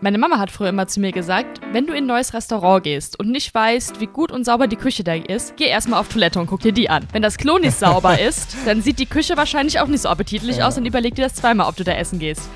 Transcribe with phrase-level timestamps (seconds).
[0.00, 3.18] Meine Mama hat früher immer zu mir gesagt, wenn du in ein neues Restaurant gehst
[3.18, 6.38] und nicht weißt, wie gut und sauber die Küche da ist, geh erstmal auf Toilette
[6.38, 7.02] und guck dir die an.
[7.10, 10.58] Wenn das Klo nicht sauber ist, dann sieht die Küche wahrscheinlich auch nicht so appetitlich
[10.58, 10.68] ja.
[10.68, 12.48] aus und überleg dir das zweimal, ob du da essen gehst.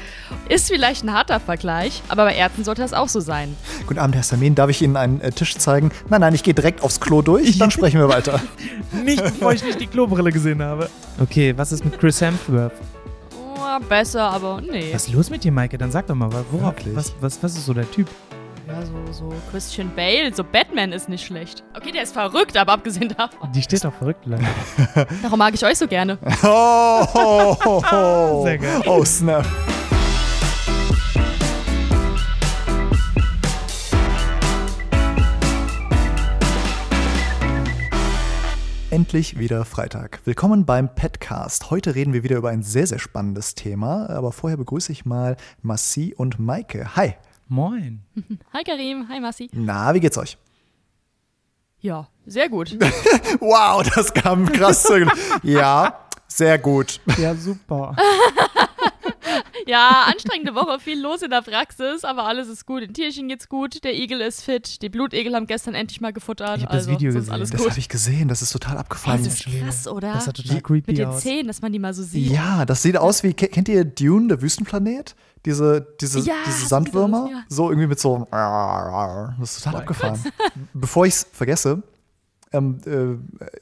[0.48, 3.56] Ist vielleicht ein harter Vergleich, aber bei Ärzten sollte das auch so sein.
[3.88, 4.54] Guten Abend, Herr Samin.
[4.54, 5.90] Darf ich Ihnen einen äh, Tisch zeigen?
[6.09, 8.40] Nein, nein, ich gehe direkt aufs Klo durch, dann sprechen wir weiter.
[9.04, 10.88] nicht, bevor ich nicht die Klobrille gesehen habe.
[11.21, 12.72] Okay, was ist mit Chris Hemsworth?
[13.80, 14.92] Besser, aber nee.
[14.92, 15.78] Was ist los mit dir, Maike?
[15.78, 18.09] Dann sag doch mal, worauf, was, was, was ist so der Typ?
[18.68, 21.64] Ja, so, so Christian Bale, so Batman ist nicht schlecht.
[21.74, 23.50] Okay, der ist verrückt, aber abgesehen davon.
[23.52, 24.46] Die steht doch verrückt lang.
[25.22, 26.18] Darum mag ich euch so gerne.
[26.42, 28.42] Oh, oh, oh, oh.
[28.44, 28.82] Sehr geil.
[28.86, 29.44] Oh, snap.
[38.92, 40.20] Endlich wieder Freitag.
[40.27, 41.70] Willkommen beim Petcast.
[41.70, 44.10] Heute reden wir wieder über ein sehr, sehr spannendes Thema.
[44.10, 46.95] Aber vorher begrüße ich mal Massi und Maike.
[46.95, 47.14] Hi.
[47.48, 48.02] Moin.
[48.52, 49.48] Hi Karim, hi Massi.
[49.55, 50.36] Na, wie geht's euch?
[51.81, 52.78] Ja, sehr gut.
[53.41, 54.86] wow, das kam krass.
[55.42, 57.00] ja, sehr gut.
[57.16, 57.97] Ja, super.
[59.66, 62.82] Ja, anstrengende Woche, viel los in der Praxis, aber alles ist gut.
[62.82, 66.58] Den Tierchen geht's gut, der Igel ist fit, die Blutegel haben gestern endlich mal gefuttert.
[66.58, 67.32] Ich habe also, das Video gesehen.
[67.32, 69.24] Alles das habe ich gesehen, das ist total abgefallen.
[69.24, 70.14] Das ist krass, oder?
[70.14, 71.22] Das sah total creepy Mit den aus.
[71.22, 72.30] Zähnen, dass man die mal so sieht.
[72.30, 75.14] Ja, das sieht aus wie, kennt ihr Dune, der Wüstenplanet?
[75.44, 77.42] Diese, diese, ja, diese Sandwürmer, ja.
[77.48, 80.22] so irgendwie mit so, das ist total oh abgefahren.
[80.72, 81.82] Bevor ich es vergesse,
[82.53, 82.78] ähm,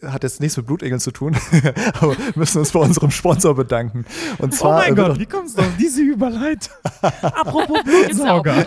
[0.03, 1.37] äh, hat jetzt nichts mit Blutegeln zu tun,
[2.01, 4.05] aber wir müssen uns bei unserem Sponsor bedanken.
[4.39, 6.75] Und zwar, oh mein äh, Gott, wie kommst du auf diese Überleitung?
[7.03, 8.67] Apropos Blutsauger.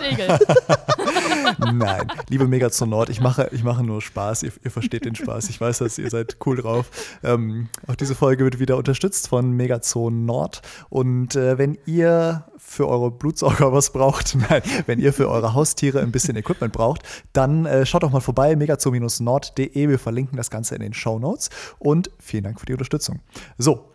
[1.78, 4.44] Nein, liebe Megazone Nord, ich mache, ich mache nur Spaß.
[4.44, 5.48] Ihr, ihr, versteht den Spaß.
[5.50, 6.90] Ich weiß, dass ihr seid cool drauf.
[7.22, 10.62] Ähm, auch diese Folge wird wieder unterstützt von Megazone Nord.
[10.88, 16.00] Und äh, wenn ihr für eure Blutsauger was braucht, nein, wenn ihr für eure Haustiere
[16.00, 19.88] ein bisschen Equipment braucht, dann äh, schaut doch mal vorbei, megazoo-nord.de.
[19.88, 21.50] Wir verlinken das Ganze in den Show Notes.
[21.78, 23.20] Und vielen Dank für die Unterstützung.
[23.58, 23.88] So,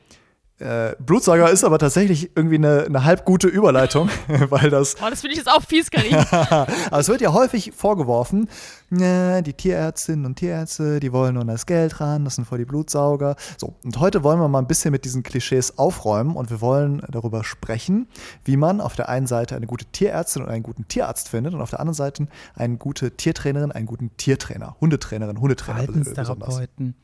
[0.60, 4.98] äh, Blutsauger ist aber tatsächlich irgendwie eine, eine halb gute Überleitung, weil das.
[5.02, 6.16] Oh, das finde ich jetzt auch fies, Karin.
[6.16, 6.68] aber
[7.00, 8.50] es wird ja häufig vorgeworfen,
[8.92, 12.66] äh, die Tierärztinnen und Tierärzte, die wollen nur das Geld ran, das sind voll die
[12.66, 13.38] Blutsauger.
[13.58, 17.02] So, und heute wollen wir mal ein bisschen mit diesen Klischees aufräumen und wir wollen
[17.10, 18.08] darüber sprechen,
[18.44, 21.62] wie man auf der einen Seite eine gute Tierärztin und einen guten Tierarzt findet und
[21.62, 25.84] auf der anderen Seite eine gute Tiertrainerin, einen guten Tiertrainer, Hundetrainerin, Hundetrainer.
[25.84, 26.96] Verhaltenstherapeuten.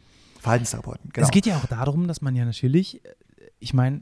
[0.41, 1.25] Verhaltenstherapeuten, genau.
[1.25, 3.01] Es geht ja auch darum, dass man ja natürlich
[3.65, 4.01] ich meine,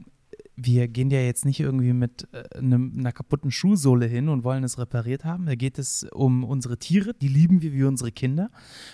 [0.56, 4.62] wir gehen ja jetzt nicht irgendwie mit äh, einem, einer kaputten Schuhsohle hin und wollen
[4.62, 5.46] es repariert haben.
[5.46, 8.50] Da geht es um unsere Tiere, die lieben wir wie unsere Kinder.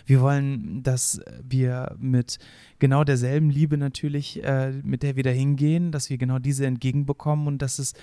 [0.07, 2.39] Wir wollen, dass wir mit
[2.81, 7.47] genau derselben Liebe natürlich, äh, mit der wir da hingehen, dass wir genau diese entgegenbekommen
[7.47, 7.95] und dass es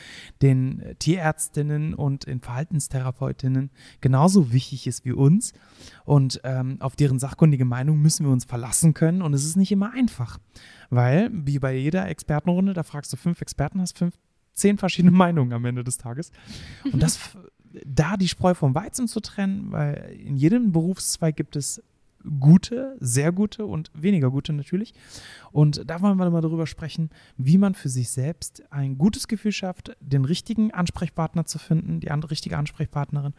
[0.41, 5.53] den Tierärztinnen und den Verhaltenstherapeutinnen genauso wichtig ist wie uns.
[6.05, 9.71] Und ähm, auf deren sachkundige Meinung müssen wir uns verlassen können und es ist nicht
[9.71, 10.37] immer einfach.
[10.89, 14.15] Weil, wie bei jeder Expertenrunde, da fragst du fünf Experten, hast fünf,
[14.53, 16.31] zehn verschiedene Meinungen am Ende des Tages.
[16.91, 17.19] Und das,
[17.85, 21.83] da die Spreu vom Weizen zu trennen, weil in jedem Berufszweig gibt es
[22.39, 24.93] gute, sehr gute und weniger gute natürlich.
[25.51, 29.51] Und da wollen wir mal darüber sprechen, wie man für sich selbst ein gutes Gefühl
[29.51, 33.33] schafft, den richtigen Ansprechpartner zu finden, die richtige Ansprechpartnerin.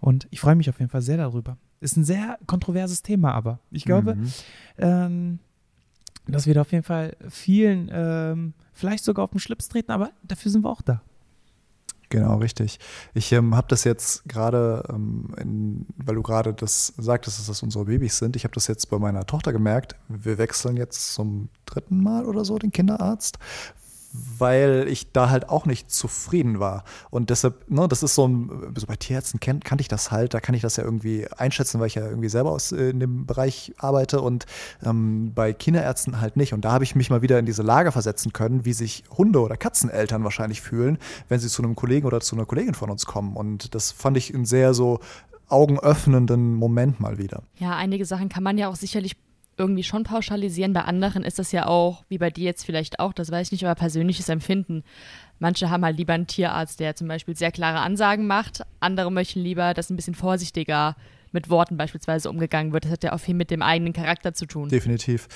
[0.00, 1.56] Und ich freue mich auf jeden Fall sehr darüber.
[1.80, 4.32] Ist ein sehr kontroverses Thema, aber ich glaube, mhm.
[4.78, 5.38] ähm,
[6.26, 10.10] dass wir da auf jeden Fall vielen ähm, vielleicht sogar auf den Schlips treten, aber
[10.22, 11.02] dafür sind wir auch da.
[12.08, 12.78] Genau, richtig.
[13.14, 17.86] Ich ähm, habe das jetzt gerade, ähm, weil du gerade das sagtest, dass das unsere
[17.86, 19.96] Babys sind, ich habe das jetzt bei meiner Tochter gemerkt.
[20.08, 23.38] Wir wechseln jetzt zum dritten Mal oder so den Kinderarzt,
[24.38, 26.84] weil ich da halt auch nicht zufrieden war.
[27.10, 30.34] Und deshalb, ne, das ist so ein, so bei Tierärzten kenn, kannte ich das halt,
[30.34, 33.00] da kann ich das ja irgendwie einschätzen, weil ich ja irgendwie selber aus, äh, in
[33.00, 34.46] dem Bereich arbeite und
[34.84, 36.52] ähm, bei Kinderärzten halt nicht.
[36.52, 39.40] Und da habe ich mich mal wieder in diese Lage versetzen können, wie sich Hunde-
[39.40, 43.06] oder Katzeneltern wahrscheinlich fühlen, wenn sie zu einem Kollegen oder zu einer Kollegin von uns
[43.06, 43.36] kommen.
[43.36, 45.00] Und das fand ich ein sehr so
[45.48, 47.42] augenöffnenden Moment mal wieder.
[47.58, 49.16] Ja, einige Sachen kann man ja auch sicherlich
[49.58, 50.72] irgendwie schon pauschalisieren.
[50.72, 53.52] Bei anderen ist das ja auch, wie bei dir jetzt vielleicht auch, das weiß ich
[53.52, 54.82] nicht, aber persönliches Empfinden.
[55.38, 58.62] Manche haben halt lieber einen Tierarzt, der zum Beispiel sehr klare Ansagen macht.
[58.80, 60.96] Andere möchten lieber, dass ein bisschen vorsichtiger
[61.32, 62.84] mit Worten beispielsweise umgegangen wird.
[62.84, 64.68] Das hat ja auch viel mit dem eigenen Charakter zu tun.
[64.68, 65.28] Definitiv.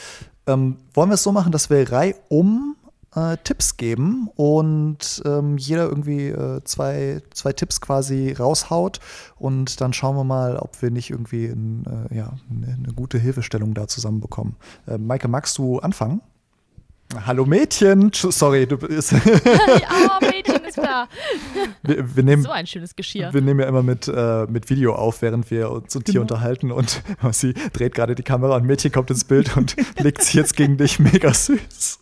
[0.46, 2.76] Ähm, wollen wir es so machen, dass wir reihum
[3.14, 9.00] äh, Tipps geben und ähm, jeder irgendwie äh, zwei, zwei Tipps quasi raushaut
[9.36, 13.18] und dann schauen wir mal, ob wir nicht irgendwie ein, äh, ja, eine, eine, gute
[13.18, 14.56] Hilfestellung da zusammenbekommen.
[14.86, 16.20] Äh, Maike, magst du anfangen?
[17.26, 19.12] Hallo Mädchen, sorry, du bist.
[19.12, 21.08] ja, Mädchen Alles klar.
[21.82, 23.32] Wir, wir nehmen, so ein schönes Geschirr.
[23.32, 26.20] Wir nehmen ja immer mit, äh, mit Video auf, während wir uns Tier Genau.
[26.22, 27.02] unterhalten und
[27.32, 30.76] sie dreht gerade die Kamera und Mädchen kommt ins Bild und legt sich jetzt gegen
[30.76, 31.00] dich.
[31.00, 31.98] Mega süß.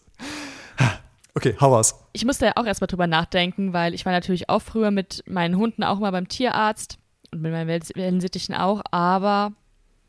[1.38, 1.94] Okay, hau raus.
[2.14, 5.56] Ich musste ja auch erstmal drüber nachdenken, weil ich war natürlich auch früher mit meinen
[5.56, 6.98] Hunden auch mal beim Tierarzt
[7.30, 9.52] und mit meinen Wel- Wellensittichen auch, aber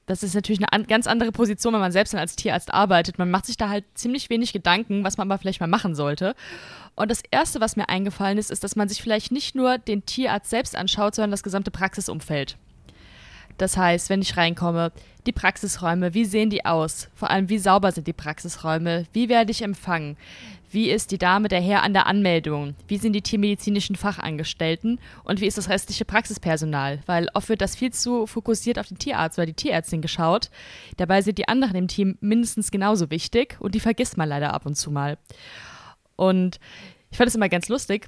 [0.08, 3.20] das ist natürlich eine an, ganz andere Position, wenn man selbst dann als Tierarzt arbeitet.
[3.20, 6.34] Man macht sich da halt ziemlich wenig Gedanken, was man aber vielleicht mal machen sollte.
[6.96, 10.08] Und das Erste, was mir eingefallen ist, ist, dass man sich vielleicht nicht nur den
[10.08, 12.58] Tierarzt selbst anschaut, sondern das gesamte Praxisumfeld.
[13.60, 14.92] Das heißt, wenn ich reinkomme,
[15.28, 17.10] die Praxisräume, wie sehen die aus?
[17.14, 19.06] Vor allem, wie sauber sind die Praxisräume?
[19.14, 20.18] Wie werde ich empfangen?
[20.72, 22.76] Wie ist die Dame, der Herr an der Anmeldung?
[22.88, 25.00] Wie sind die tiermedizinischen Fachangestellten?
[25.24, 27.00] Und wie ist das restliche Praxispersonal?
[27.08, 30.52] Weil oft wird das viel zu fokussiert auf den Tierarzt oder die Tierärztin geschaut.
[30.98, 34.68] Dabei sind die anderen im Team mindestens genauso wichtig und die vergisst man leider ab
[34.68, 35.18] und zu mal.
[36.16, 36.60] Und
[37.10, 38.08] ich fand es immer ganz lustig.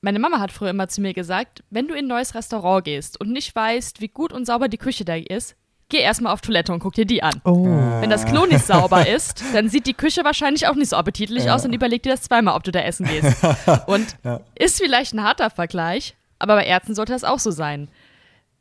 [0.00, 3.20] Meine Mama hat früher immer zu mir gesagt, wenn du in ein neues Restaurant gehst
[3.20, 5.54] und nicht weißt, wie gut und sauber die Küche da ist,
[5.88, 7.40] geh erstmal auf Toilette und guck dir die an.
[7.44, 7.64] Oh.
[7.66, 11.50] Wenn das Klo nicht sauber ist, dann sieht die Küche wahrscheinlich auch nicht so appetitlich
[11.50, 13.36] aus und überleg dir das zweimal, ob du da essen gehst.
[13.86, 14.40] Und Ja.
[14.54, 17.88] ist vielleicht ein harter Vergleich, aber bei Ärzten sollte das auch so sein.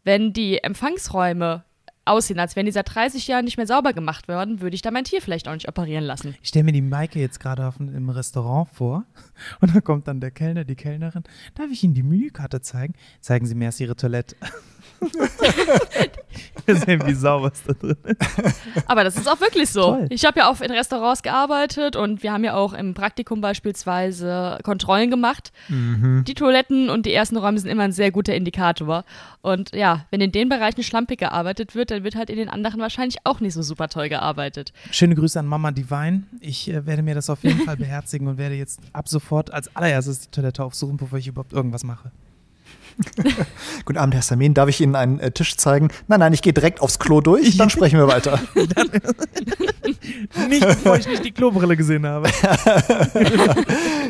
[0.04, 1.64] Wenn die Empfangsräume
[2.06, 4.92] aussehen, als wären die seit 30 Jahren nicht mehr sauber gemacht worden, würde ich da
[4.92, 6.36] mein Tier vielleicht auch nicht operieren lassen.
[6.42, 9.06] Ich stelle mir die Maike jetzt gerade auf, im Restaurant vor
[9.62, 11.24] und da kommt dann der Kellner, die Kellnerin.
[11.56, 12.94] Darf ich Ihnen die Menükarte zeigen?
[13.22, 14.36] Zeigen Sie mir erst Ihre Toilette.
[16.66, 18.22] Wir sehen, wie sauber es da drin ist.
[18.88, 19.82] Aber das ist auch wirklich so.
[19.82, 20.08] Toll.
[20.10, 24.60] Ich habe ja auch in Restaurants gearbeitet und wir haben ja auch im Praktikum beispielsweise
[24.64, 25.52] Kontrollen gemacht.
[25.70, 29.04] Die Toiletten und die ersten Räume sind immer ein sehr guter Indikator.
[29.42, 32.80] Und ja, wenn in den Bereichen schlampig gearbeitet wird, dann wird halt in den anderen
[32.80, 34.72] wahrscheinlich auch nicht so super toll gearbeitet.
[34.92, 36.24] Schöne Grüße an Mama Divine.
[36.40, 39.76] Ich äh, werde mir das auf jeden Fall beherzigen und werde jetzt ab sofort als
[39.76, 42.12] allererstes die Toilette aufsuchen, bevor ich überhaupt irgendwas mache.
[43.86, 44.54] Guten Abend, Herr Samin.
[44.54, 45.90] Darf ich Ihnen einen äh, Tisch zeigen?
[46.08, 48.40] Nein, nein, ich gehe direkt aufs Klo durch, dann sprechen wir weiter.
[50.50, 52.30] Nicht, bevor ich nicht die Klobrille gesehen habe.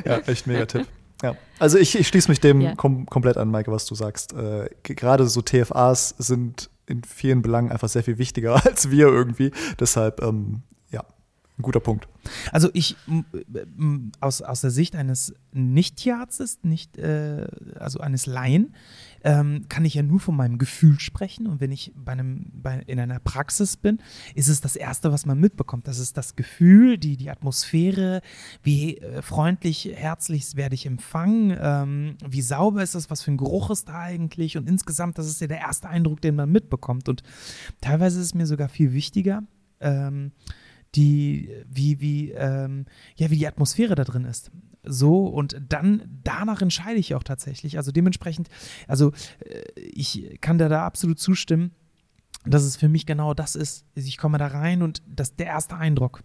[0.06, 0.88] Ja, echt mega Tipp.
[1.22, 1.36] Ja.
[1.60, 2.76] Also ich, ich schließe mich dem Ja.
[2.76, 4.34] kom komplett an, Maike, was du sagst.
[4.34, 9.52] Äh, Gerade so TFAs sind in vielen Belangen einfach sehr viel wichtiger als wir irgendwie.
[9.80, 10.64] Deshalb, ähm,
[11.58, 12.08] ein guter Punkt.
[12.52, 12.96] Also ich
[14.22, 17.48] aus, aus der Sicht eines Nicht-Tierarztes, nicht, äh,
[17.78, 18.74] also eines Laien,
[19.24, 21.46] ähm, kann ich ja nur von meinem Gefühl sprechen.
[21.46, 24.00] Und wenn ich bei einem, bei, in einer Praxis bin,
[24.34, 25.88] ist es das Erste, was man mitbekommt.
[25.88, 28.22] Das ist das Gefühl, die, die Atmosphäre,
[28.64, 33.38] wie äh, freundlich, herzlich werde ich empfangen, ähm, wie sauber ist das, was für ein
[33.38, 34.58] Geruch ist da eigentlich.
[34.58, 37.10] Und insgesamt, das ist ja der erste Eindruck, den man mitbekommt.
[37.10, 37.22] Und
[37.80, 39.44] teilweise ist es mir sogar viel wichtiger,
[39.80, 40.32] ähm,
[40.96, 42.86] die, wie, wie, ähm,
[43.16, 44.52] ja, wie die Atmosphäre da drin ist.
[44.86, 47.78] So, und dann, danach entscheide ich auch tatsächlich.
[47.78, 48.50] Also dementsprechend,
[48.88, 51.72] also äh, ich kann da, da absolut zustimmen,
[52.46, 53.86] dass es für mich genau das ist.
[53.96, 56.22] Ich komme da rein und das der erste Eindruck.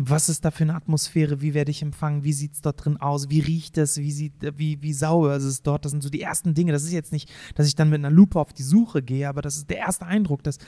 [0.00, 1.40] Was ist da für eine Atmosphäre?
[1.40, 2.22] Wie werde ich empfangen?
[2.22, 3.30] Wie sieht es dort drin aus?
[3.30, 3.96] Wie riecht es?
[3.96, 5.84] Wie, sieht, wie, wie sauber ist es dort?
[5.84, 6.70] Das sind so die ersten Dinge.
[6.70, 9.42] Das ist jetzt nicht, dass ich dann mit einer Lupe auf die Suche gehe, aber
[9.42, 10.44] das ist der erste Eindruck.
[10.44, 10.58] Das,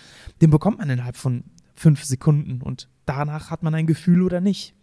[0.40, 1.44] den bekommt man innerhalb von
[1.80, 4.74] fünf Sekunden und danach hat man ein Gefühl oder nicht.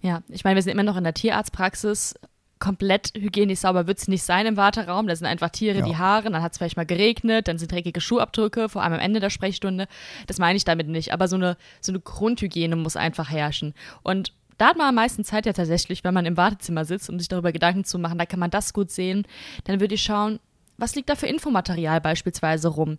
[0.00, 2.14] Ja, ich meine, wir sind immer noch in der Tierarztpraxis.
[2.58, 5.06] Komplett hygienisch sauber wird es nicht sein im Warteraum.
[5.06, 5.84] Da sind einfach Tiere, Ja.
[5.84, 8.98] die Haare, dann hat es vielleicht mal geregnet, dann sind dreckige Schuhabdrücke, vor allem am
[9.00, 9.88] Ende der Sprechstunde.
[10.26, 11.12] Das meine ich damit nicht.
[11.12, 13.74] Aber so eine, so eine Grundhygiene muss einfach herrschen.
[14.02, 17.18] Und da hat man am meisten Zeit ja tatsächlich, wenn man im Wartezimmer sitzt, um
[17.18, 18.18] sich darüber Gedanken zu machen.
[18.18, 19.26] Da kann man das gut sehen.
[19.64, 20.38] Dann würde ich schauen,
[20.80, 22.98] was liegt da für Infomaterial beispielsweise rum?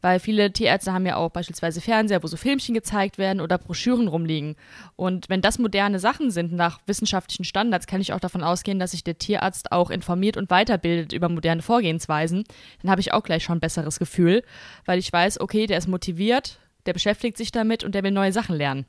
[0.00, 4.08] Weil viele Tierärzte haben ja auch beispielsweise Fernseher, wo so Filmchen gezeigt werden oder Broschüren
[4.08, 4.56] rumliegen.
[4.96, 8.90] Und wenn das moderne Sachen sind nach wissenschaftlichen Standards, kann ich auch davon ausgehen, dass
[8.92, 12.44] sich der Tierarzt auch informiert und weiterbildet über moderne Vorgehensweisen.
[12.82, 14.42] Dann habe ich auch gleich schon ein besseres Gefühl,
[14.84, 18.32] weil ich weiß, okay, der ist motiviert, der beschäftigt sich damit und der will neue
[18.32, 18.86] Sachen lernen.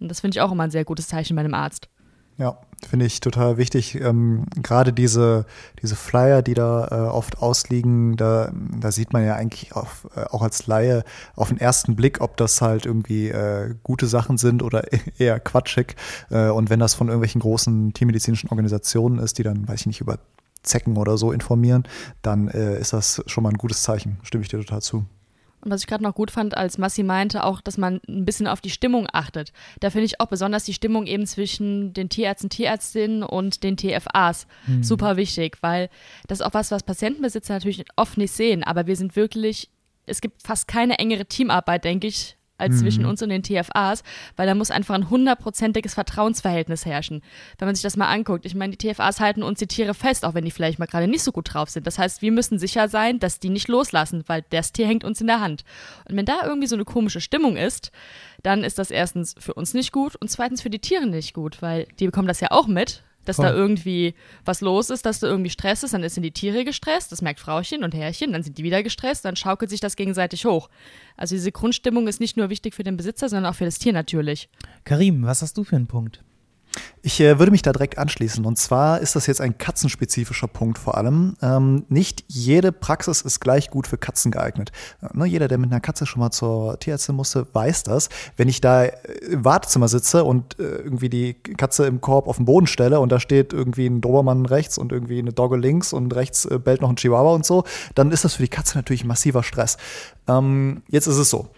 [0.00, 1.88] Und das finde ich auch immer ein sehr gutes Zeichen bei einem Arzt.
[2.38, 2.56] Ja,
[2.88, 3.96] finde ich total wichtig.
[4.00, 5.44] Ähm, Gerade diese,
[5.82, 10.20] diese Flyer, die da äh, oft ausliegen, da, da sieht man ja eigentlich auf, äh,
[10.30, 11.02] auch als Laie
[11.34, 14.84] auf den ersten Blick, ob das halt irgendwie äh, gute Sachen sind oder
[15.18, 15.96] eher quatschig.
[16.30, 20.00] Äh, und wenn das von irgendwelchen großen tiermedizinischen Organisationen ist, die dann, weiß ich nicht,
[20.00, 20.20] über
[20.62, 21.88] Zecken oder so informieren,
[22.22, 24.18] dann äh, ist das schon mal ein gutes Zeichen.
[24.22, 25.06] Stimme ich dir total zu.
[25.60, 28.46] Und was ich gerade noch gut fand, als Massi meinte, auch, dass man ein bisschen
[28.46, 29.52] auf die Stimmung achtet.
[29.80, 34.46] Da finde ich auch besonders die Stimmung eben zwischen den Tierärzten, Tierärztinnen und den TFAs
[34.80, 35.90] super wichtig, weil
[36.28, 38.62] das ist auch was, was Patientenbesitzer natürlich oft nicht sehen.
[38.62, 39.68] Aber wir sind wirklich,
[40.06, 42.78] es gibt fast keine engere Teamarbeit, denke ich, als mhm.
[42.80, 44.02] zwischen uns und den TFAs,
[44.36, 47.22] weil da muss einfach ein hundertprozentiges Vertrauensverhältnis herrschen.
[47.58, 50.24] Wenn man sich das mal anguckt, ich meine, die TFAs halten uns die Tiere fest,
[50.24, 51.86] auch wenn die vielleicht mal gerade nicht so gut drauf sind.
[51.86, 55.20] Das heißt, wir müssen sicher sein, dass die nicht loslassen, weil das Tier hängt uns
[55.20, 55.64] in der Hand.
[56.08, 57.92] Und wenn da irgendwie so eine komische Stimmung ist,
[58.42, 61.62] dann ist das erstens für uns nicht gut und zweitens für die Tiere nicht gut,
[61.62, 63.46] weil die bekommen das ja auch mit, dass Voll.
[63.46, 67.12] da irgendwie was los ist, dass da irgendwie Stress ist, dann sind die Tiere gestresst,
[67.12, 70.44] das merkt Frauchen und Herrchen, dann sind die wieder gestresst, dann schaukelt sich das gegenseitig
[70.44, 70.68] hoch.
[71.16, 73.92] Also diese Grundstimmung ist nicht nur wichtig für den Besitzer, sondern auch für das Tier
[73.92, 74.48] natürlich.
[74.84, 76.22] Karim, was hast du für einen Punkt?
[77.02, 78.44] Ich äh, würde mich da direkt anschließen.
[78.44, 81.36] Und zwar ist das jetzt ein katzenspezifischer Punkt vor allem.
[81.42, 84.72] Ähm, nicht jede Praxis ist gleich gut für Katzen geeignet.
[85.00, 88.08] Äh, ne, jeder, der mit einer Katze schon mal zur Tierärztin musste, weiß das.
[88.36, 92.44] Wenn ich da im Wartezimmer sitze und äh, irgendwie die Katze im Korb auf den
[92.44, 96.14] Boden stelle und da steht irgendwie ein Dobermann rechts und irgendwie eine Dogge links und
[96.14, 99.04] rechts äh, bellt noch ein Chihuahua und so, dann ist das für die Katze natürlich
[99.04, 99.76] massiver Stress.
[100.26, 101.48] Ähm, jetzt ist es so.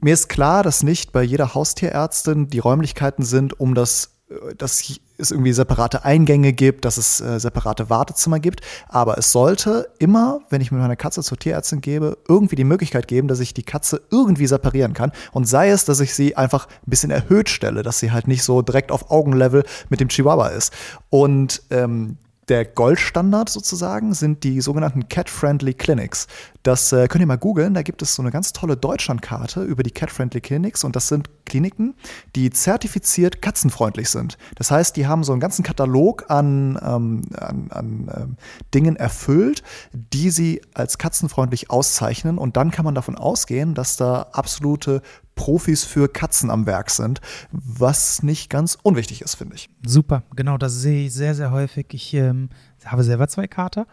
[0.00, 4.82] Mir ist klar, dass nicht bei jeder Haustierärztin die Räumlichkeiten sind, um das äh, dass
[5.18, 8.60] es irgendwie separate Eingänge gibt, dass es äh, separate Wartezimmer gibt.
[8.88, 13.08] Aber es sollte immer, wenn ich mit meiner Katze zur Tierärztin gebe, irgendwie die Möglichkeit
[13.08, 15.12] geben, dass ich die Katze irgendwie separieren kann.
[15.32, 18.42] Und sei es, dass ich sie einfach ein bisschen erhöht stelle, dass sie halt nicht
[18.42, 20.72] so direkt auf Augenlevel mit dem Chihuahua ist.
[21.08, 26.28] Und ähm, der Goldstandard sozusagen sind die sogenannten Cat-Friendly Clinics.
[26.62, 27.74] Das äh, könnt ihr mal googeln.
[27.74, 31.28] Da gibt es so eine ganz tolle Deutschlandkarte über die Cat-Friendly Clinics und das sind
[31.44, 31.94] Kliniken,
[32.36, 34.38] die zertifiziert katzenfreundlich sind.
[34.54, 38.36] Das heißt, die haben so einen ganzen Katalog an, ähm, an, an ähm,
[38.74, 39.62] Dingen erfüllt,
[39.92, 45.02] die sie als katzenfreundlich auszeichnen und dann kann man davon ausgehen, dass da absolute
[45.36, 47.20] Profis für Katzen am Werk sind,
[47.52, 49.70] was nicht ganz unwichtig ist, finde ich.
[49.86, 51.86] Super, genau, das sehe ich sehr, sehr häufig.
[51.92, 52.48] Ich ähm,
[52.84, 53.86] habe selber zwei Kater,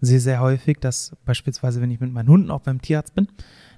[0.00, 3.28] sehe sehr häufig, dass beispielsweise, wenn ich mit meinen Hunden auch beim Tierarzt bin,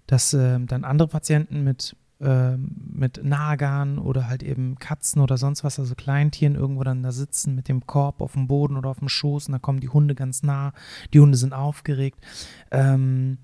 [0.07, 5.65] dass ähm, dann andere Patienten mit ähm, mit Nagern oder halt eben Katzen oder sonst
[5.65, 9.01] was, also Kleintieren irgendwo dann da sitzen mit dem Korb auf dem Boden oder auf
[9.01, 10.73] dem Schoß und da kommen die Hunde ganz nah,
[11.13, 12.21] die Hunde sind aufgeregt.
[12.71, 13.39] Ähm,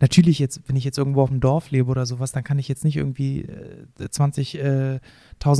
[0.00, 2.68] Natürlich jetzt, wenn ich jetzt irgendwo auf dem Dorf lebe oder sowas, dann kann ich
[2.68, 5.00] jetzt nicht irgendwie äh, 20.000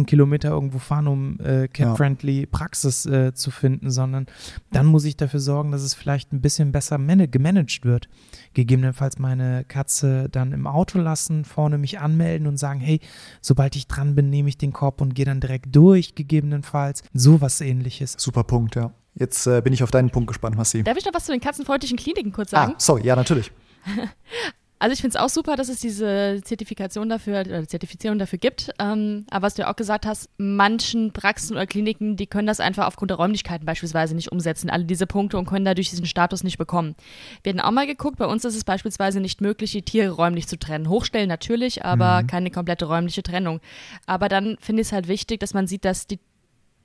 [0.00, 4.26] äh, Kilometer irgendwo fahren, um äh, cat-friendly Praxis äh, zu finden, sondern
[4.70, 8.08] dann muss ich dafür sorgen, dass es vielleicht ein bisschen besser gemanagt wird.
[8.54, 13.00] Gegebenenfalls meine Katze dann im Auto lassen, vorne mich anmelden und sagen, hey,
[13.40, 17.02] sobald ich dran bin, nehme ich den Korb und gehe dann direkt durch, gegebenenfalls.
[17.12, 18.14] Sowas ähnliches.
[18.18, 18.92] Super Punkt, ja.
[19.14, 20.84] Jetzt äh, bin ich auf deinen Punkt gespannt, Massi.
[20.84, 22.74] Darf ich noch was zu den katzenfreundlichen Kliniken kurz sagen?
[22.76, 23.50] Ah, sorry, ja, natürlich.
[24.80, 28.70] Also ich finde es auch super, dass es diese Zertifikation dafür oder Zertifizierung dafür gibt.
[28.78, 32.60] Ähm, aber was du ja auch gesagt hast, manchen Praxen oder Kliniken, die können das
[32.60, 36.44] einfach aufgrund der Räumlichkeiten beispielsweise nicht umsetzen, alle diese Punkte und können dadurch diesen Status
[36.44, 36.94] nicht bekommen.
[37.42, 40.46] Wir hatten auch mal geguckt, bei uns ist es beispielsweise nicht möglich, die Tiere räumlich
[40.46, 40.88] zu trennen.
[40.88, 42.26] Hochstellen natürlich, aber mhm.
[42.28, 43.60] keine komplette räumliche Trennung.
[44.06, 46.20] Aber dann finde ich es halt wichtig, dass man sieht, dass die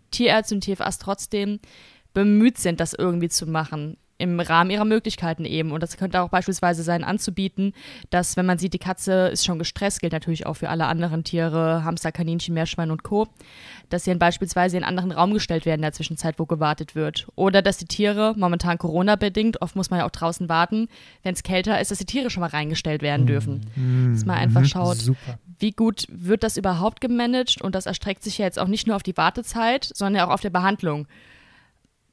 [0.10, 1.60] Tierärzte und TFAs trotzdem
[2.16, 5.72] bemüht sind, das irgendwie zu machen im Rahmen ihrer Möglichkeiten eben.
[5.72, 7.74] Und das könnte auch beispielsweise sein, anzubieten,
[8.10, 11.24] dass, wenn man sieht, die Katze ist schon gestresst, gilt natürlich auch für alle anderen
[11.24, 13.28] Tiere, Hamster, Kaninchen, Meerschwein und Co.,
[13.90, 16.96] dass sie dann beispielsweise in einen anderen Raum gestellt werden in der Zwischenzeit, wo gewartet
[16.96, 17.28] wird.
[17.36, 20.88] Oder dass die Tiere, momentan Corona-bedingt, oft muss man ja auch draußen warten,
[21.22, 23.62] wenn es kälter ist, dass die Tiere schon mal reingestellt werden dürfen.
[23.76, 24.14] Mhm.
[24.14, 24.66] Dass man einfach mhm.
[24.66, 25.38] schaut, Super.
[25.60, 28.96] wie gut wird das überhaupt gemanagt und das erstreckt sich ja jetzt auch nicht nur
[28.96, 31.08] auf die Wartezeit, sondern auch auf der Behandlung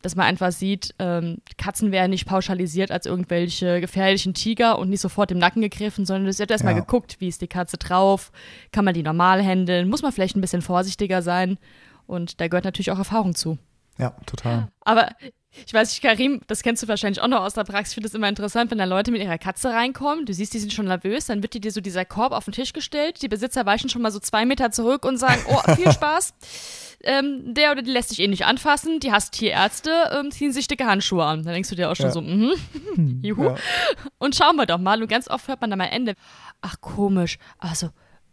[0.03, 5.01] dass man einfach sieht, ähm, Katzen werden nicht pauschalisiert als irgendwelche gefährlichen Tiger und nicht
[5.01, 6.81] sofort im Nacken gegriffen, sondern es wird erstmal ja.
[6.81, 8.33] geguckt, wie ist die Katze drauf,
[8.73, 11.59] kann man die normal handeln, muss man vielleicht ein bisschen vorsichtiger sein
[12.07, 13.59] und da gehört natürlich auch Erfahrung zu.
[13.99, 14.69] Ja, total.
[14.81, 15.11] Aber
[15.67, 17.91] ich weiß nicht, Karim, das kennst du wahrscheinlich auch noch aus der Praxis.
[17.91, 20.25] Ich finde es immer interessant, wenn da Leute mit ihrer Katze reinkommen.
[20.25, 21.27] Du siehst, die sind schon nervös.
[21.27, 23.21] Dann wird dir so dieser Korb auf den Tisch gestellt.
[23.23, 26.35] Die Besitzer weichen schon mal so zwei Meter zurück und sagen: Oh, viel Spaß.
[27.03, 29.01] ähm, der oder die lässt sich eh nicht anfassen.
[29.01, 31.43] Die hast Tierärzte, ähm, ziehen sich dicke Handschuhe an.
[31.43, 32.13] Dann denkst du dir auch schon ja.
[32.13, 33.45] so: Mhm, juhu.
[33.45, 33.57] Ja.
[34.19, 35.03] Und schauen wir doch mal.
[35.03, 36.15] Und ganz oft hört man dann am Ende:
[36.61, 37.39] Ach, komisch.
[37.59, 37.91] Also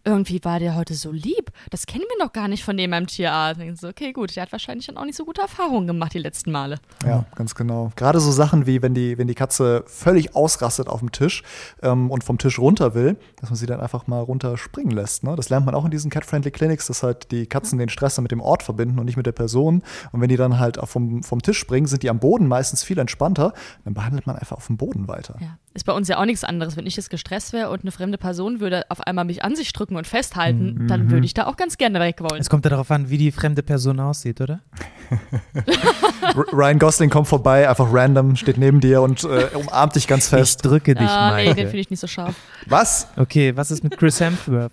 [0.08, 1.52] irgendwie war der heute so lieb.
[1.70, 3.62] Das kennen wir noch gar nicht von dem beim Tierarzt.
[3.76, 6.52] So, okay, gut, der hat wahrscheinlich dann auch nicht so gute Erfahrungen gemacht die letzten
[6.52, 6.80] Male.
[7.06, 7.92] Ja, ganz genau.
[7.96, 11.44] Gerade so Sachen wie, wenn die, wenn die Katze völlig ausrastet auf dem Tisch
[11.84, 15.24] ähm, und vom Tisch runter will, dass man sie dann einfach mal runter springen lässt.
[15.24, 15.36] Ne?
[15.36, 18.24] Das lernt man auch in diesen Cat-Friendly Clinics, dass halt die Katzen den Stress dann
[18.24, 19.84] mit dem Ort verbinden und nicht mit der Person.
[20.14, 22.98] Und wenn die dann halt vom, vom Tisch springen, sind die am Boden meistens viel
[22.98, 23.54] entspannter.
[23.84, 25.36] Dann behandelt man einfach auf dem Boden weiter.
[25.42, 25.58] Ja.
[25.74, 26.76] Ist bei uns ja auch nichts anderes.
[26.76, 29.72] Wenn ich jetzt gestresst wäre und eine fremde Person würde auf einmal mich an sich
[29.74, 30.88] drücken und festhalten, mhm.
[30.88, 32.40] dann würde ich da auch ganz gerne weg wollen.
[32.40, 34.62] Es kommt ja darauf an, wie die fremde Person aussieht, oder?
[36.54, 40.30] Ryan Gosling kommt vorbei, einfach random, steht neben dir und äh, umarmt dich ganz Ich
[40.30, 40.66] fest.
[40.66, 41.56] drücke dich, Ah, nee, Maike.
[41.56, 42.36] den finde ich nicht so scharf.
[42.66, 43.08] Was?
[43.18, 44.72] okay, was ist mit Chris Hemsworth?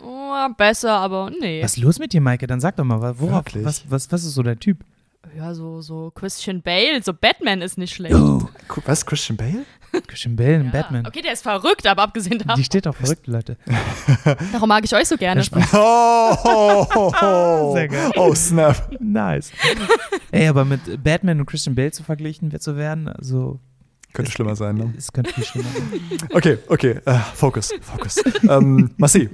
[0.00, 1.62] Oh, besser, aber nee.
[1.62, 2.46] Was ist los mit dir, Maike?
[2.46, 4.78] Dann sag doch mal, worauf, was, was, was ist so dein Typ?
[5.36, 8.14] Ja, so, so Christian Bale, so Batman ist nicht schlecht.
[8.14, 8.48] Oh,
[8.84, 9.06] Was?
[9.06, 9.64] Christian Bale?
[10.06, 10.70] Christian Bale in Ja.
[10.70, 11.06] Batman.
[11.06, 12.64] Okay, der ist verrückt, aber abgesehen Die davon.
[12.64, 13.56] steht auf verrückte Leute.
[14.52, 15.42] Darum mag ich euch so gerne.
[15.72, 17.72] Oh, oh, oh, oh.
[17.74, 18.10] Sehr geil.
[18.16, 18.90] oh snap.
[19.00, 19.52] Nice.
[20.30, 23.60] Ey, aber mit Batman und Christian Bale zu verglichen wird zu werden, also
[24.14, 24.94] Könnte schlimmer sein, ne?
[24.96, 26.00] es könnte viel schlimmer sein.
[26.32, 28.16] Okay, okay, äh, Focus, Focus.
[28.48, 29.28] ähm, Massi,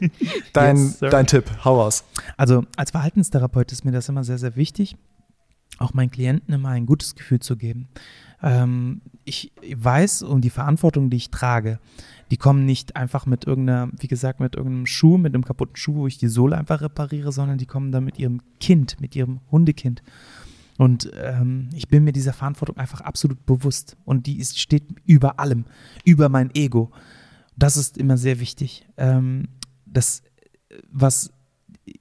[0.53, 2.05] dein, Yes, dein Tipp, hau raus.
[2.37, 4.97] Also als Verhaltenstherapeut ist mir das immer sehr, sehr wichtig,
[5.79, 7.89] auch meinen Klienten immer ein gutes Gefühl zu geben.
[8.43, 11.79] Ähm, ich weiß um die Verantwortung, die ich trage.
[12.31, 15.95] Die kommen nicht einfach mit irgendeiner, wie gesagt, mit irgendeinem Schuh, mit einem kaputten Schuh,
[15.95, 19.41] wo ich die Sohle einfach repariere, sondern die kommen dann mit ihrem Kind, mit ihrem
[19.51, 20.03] Hundekind.
[20.79, 23.97] Und ähm, ich bin mir dieser Verantwortung einfach absolut bewusst.
[24.05, 25.65] Und die ist, steht über allem,
[26.05, 26.93] über mein Ego.
[27.57, 28.87] Das ist immer sehr wichtig.
[28.97, 29.49] Ähm,
[29.85, 30.23] das,
[30.91, 31.33] was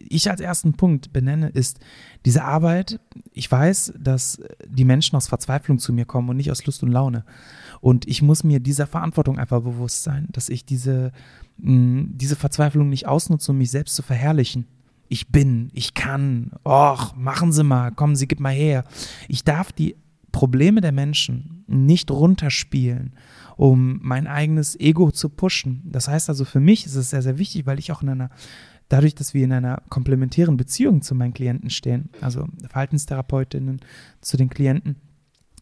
[0.10, 1.80] ich als ersten Punkt benenne, ist
[2.26, 3.00] diese Arbeit.
[3.34, 6.92] Ich weiß, dass die Menschen aus Verzweiflung zu mir kommen und nicht aus Lust und
[6.92, 7.26] Laune.
[7.82, 11.12] Und ich muss mir dieser Verantwortung einfach bewusst sein, dass ich diese,
[11.58, 14.66] mh, diese Verzweiflung nicht ausnutze, um mich selbst zu verherrlichen.
[15.10, 18.84] Ich bin, ich kann, och, machen Sie mal, kommen Sie, gib mal her.
[19.28, 19.96] Ich darf die
[20.32, 23.14] Probleme der Menschen nicht runterspielen,
[23.56, 25.82] um mein eigenes Ego zu pushen.
[25.86, 28.30] Das heißt also, für mich ist es sehr, sehr wichtig, weil ich auch in einer
[28.90, 33.82] dadurch, dass wir in einer komplementären Beziehung zu meinen Klienten stehen, also Verhaltenstherapeutinnen
[34.22, 34.98] zu den Klienten,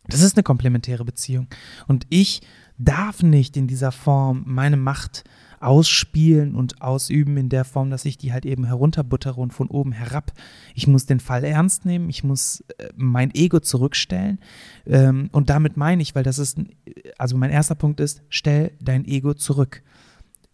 [0.07, 1.47] das ist eine komplementäre Beziehung.
[1.87, 2.41] Und ich
[2.77, 5.23] darf nicht in dieser Form meine Macht
[5.59, 9.93] ausspielen und ausüben in der Form, dass ich die halt eben herunterbuttere und von oben
[9.93, 10.31] herab.
[10.75, 14.39] Ich muss den Fall ernst nehmen, ich muss äh, mein Ego zurückstellen.
[14.85, 16.69] Ähm, und damit meine ich, weil das ist, ein,
[17.17, 19.81] also mein erster Punkt ist, stell dein Ego zurück.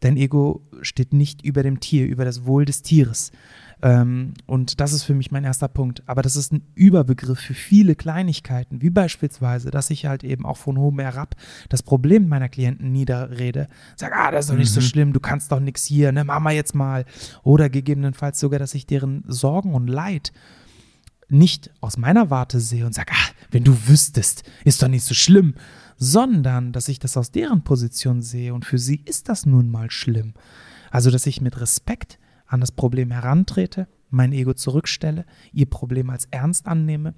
[0.01, 3.31] Dein Ego steht nicht über dem Tier, über das Wohl des Tieres.
[3.83, 6.03] Ähm, und das ist für mich mein erster Punkt.
[6.05, 10.57] Aber das ist ein Überbegriff für viele Kleinigkeiten, wie beispielsweise, dass ich halt eben auch
[10.57, 11.35] von oben herab
[11.69, 13.67] das Problem meiner Klienten niederrede.
[13.95, 16.39] Sag, ah, das ist doch nicht so schlimm, du kannst doch nichts hier, ne, mach
[16.39, 17.05] mal jetzt mal.
[17.43, 20.31] Oder gegebenenfalls sogar, dass ich deren Sorgen und Leid
[21.29, 25.13] nicht aus meiner Warte sehe und sage, ah, wenn du wüsstest, ist doch nicht so
[25.13, 25.55] schlimm,
[26.03, 29.91] sondern dass ich das aus deren Position sehe und für sie ist das nun mal
[29.91, 30.33] schlimm.
[30.89, 36.25] Also, dass ich mit Respekt an das Problem herantrete, mein Ego zurückstelle, ihr Problem als
[36.31, 37.13] ernst annehme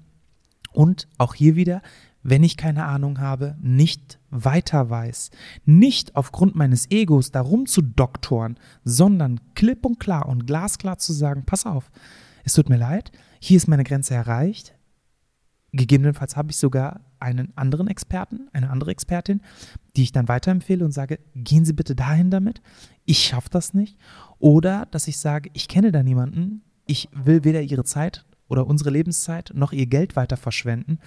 [0.70, 1.80] und auch hier wieder,
[2.22, 5.30] wenn ich keine Ahnung habe, nicht weiter weiß,
[5.64, 11.44] nicht aufgrund meines Egos darum zu doktoren, sondern klipp und klar und glasklar zu sagen,
[11.46, 11.90] pass auf,
[12.44, 14.74] es tut mir leid, hier ist meine Grenze erreicht.
[15.72, 19.40] Gegebenenfalls habe ich sogar einen anderen Experten, eine andere Expertin,
[19.96, 22.62] die ich dann weiterempfehle und sage, gehen Sie bitte dahin damit.
[23.04, 23.98] Ich schaffe das nicht.
[24.38, 28.90] Oder dass ich sage, ich kenne da niemanden, ich will weder Ihre Zeit oder unsere
[28.90, 30.98] Lebenszeit noch Ihr Geld weiter verschwenden.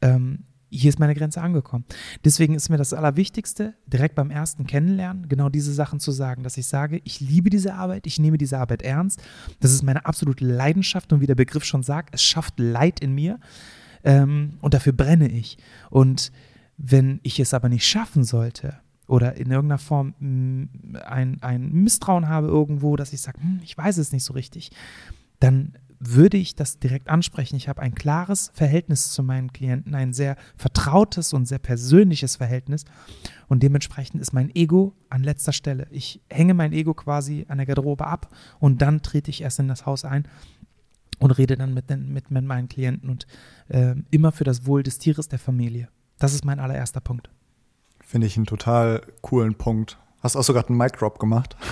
[0.00, 0.44] Ähm,
[0.74, 1.84] hier ist meine Grenze angekommen.
[2.24, 6.56] Deswegen ist mir das Allerwichtigste, direkt beim ersten Kennenlernen, genau diese Sachen zu sagen, dass
[6.56, 9.22] ich sage, ich liebe diese Arbeit, ich nehme diese Arbeit ernst.
[9.60, 13.14] Das ist meine absolute Leidenschaft und wie der Begriff schon sagt, es schafft Leid in
[13.14, 13.38] mir
[14.04, 15.58] ähm, und dafür brenne ich.
[15.90, 16.32] Und
[16.76, 22.28] wenn ich es aber nicht schaffen sollte oder in irgendeiner Form mh, ein, ein Misstrauen
[22.28, 24.70] habe irgendwo, dass ich sage, hm, ich weiß es nicht so richtig,
[25.40, 27.54] dann würde ich das direkt ansprechen.
[27.54, 32.84] Ich habe ein klares Verhältnis zu meinen Klienten, ein sehr vertrautes und sehr persönliches Verhältnis.
[33.46, 35.86] Und dementsprechend ist mein Ego an letzter Stelle.
[35.90, 39.68] Ich hänge mein Ego quasi an der Garderobe ab und dann trete ich erst in
[39.68, 40.26] das Haus ein
[41.22, 43.26] und rede dann mit, den, mit, mit meinen Klienten und
[43.68, 45.88] äh, immer für das Wohl des Tieres, der Familie.
[46.18, 47.30] Das ist mein allererster Punkt.
[48.00, 49.98] Finde ich einen total coolen Punkt.
[50.22, 51.56] Hast auch sogar einen Mic Drop gemacht.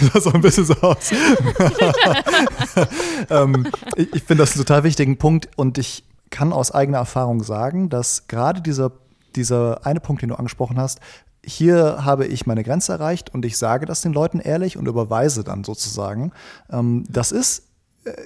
[0.00, 1.12] Das sah so ein bisschen so aus.
[3.30, 7.44] ähm, ich ich finde das einen total wichtigen Punkt und ich kann aus eigener Erfahrung
[7.44, 8.90] sagen, dass gerade dieser,
[9.36, 10.98] dieser eine Punkt, den du angesprochen hast,
[11.44, 15.44] hier habe ich meine Grenze erreicht und ich sage das den Leuten ehrlich und überweise
[15.44, 16.32] dann sozusagen.
[16.70, 17.69] Ähm, das ist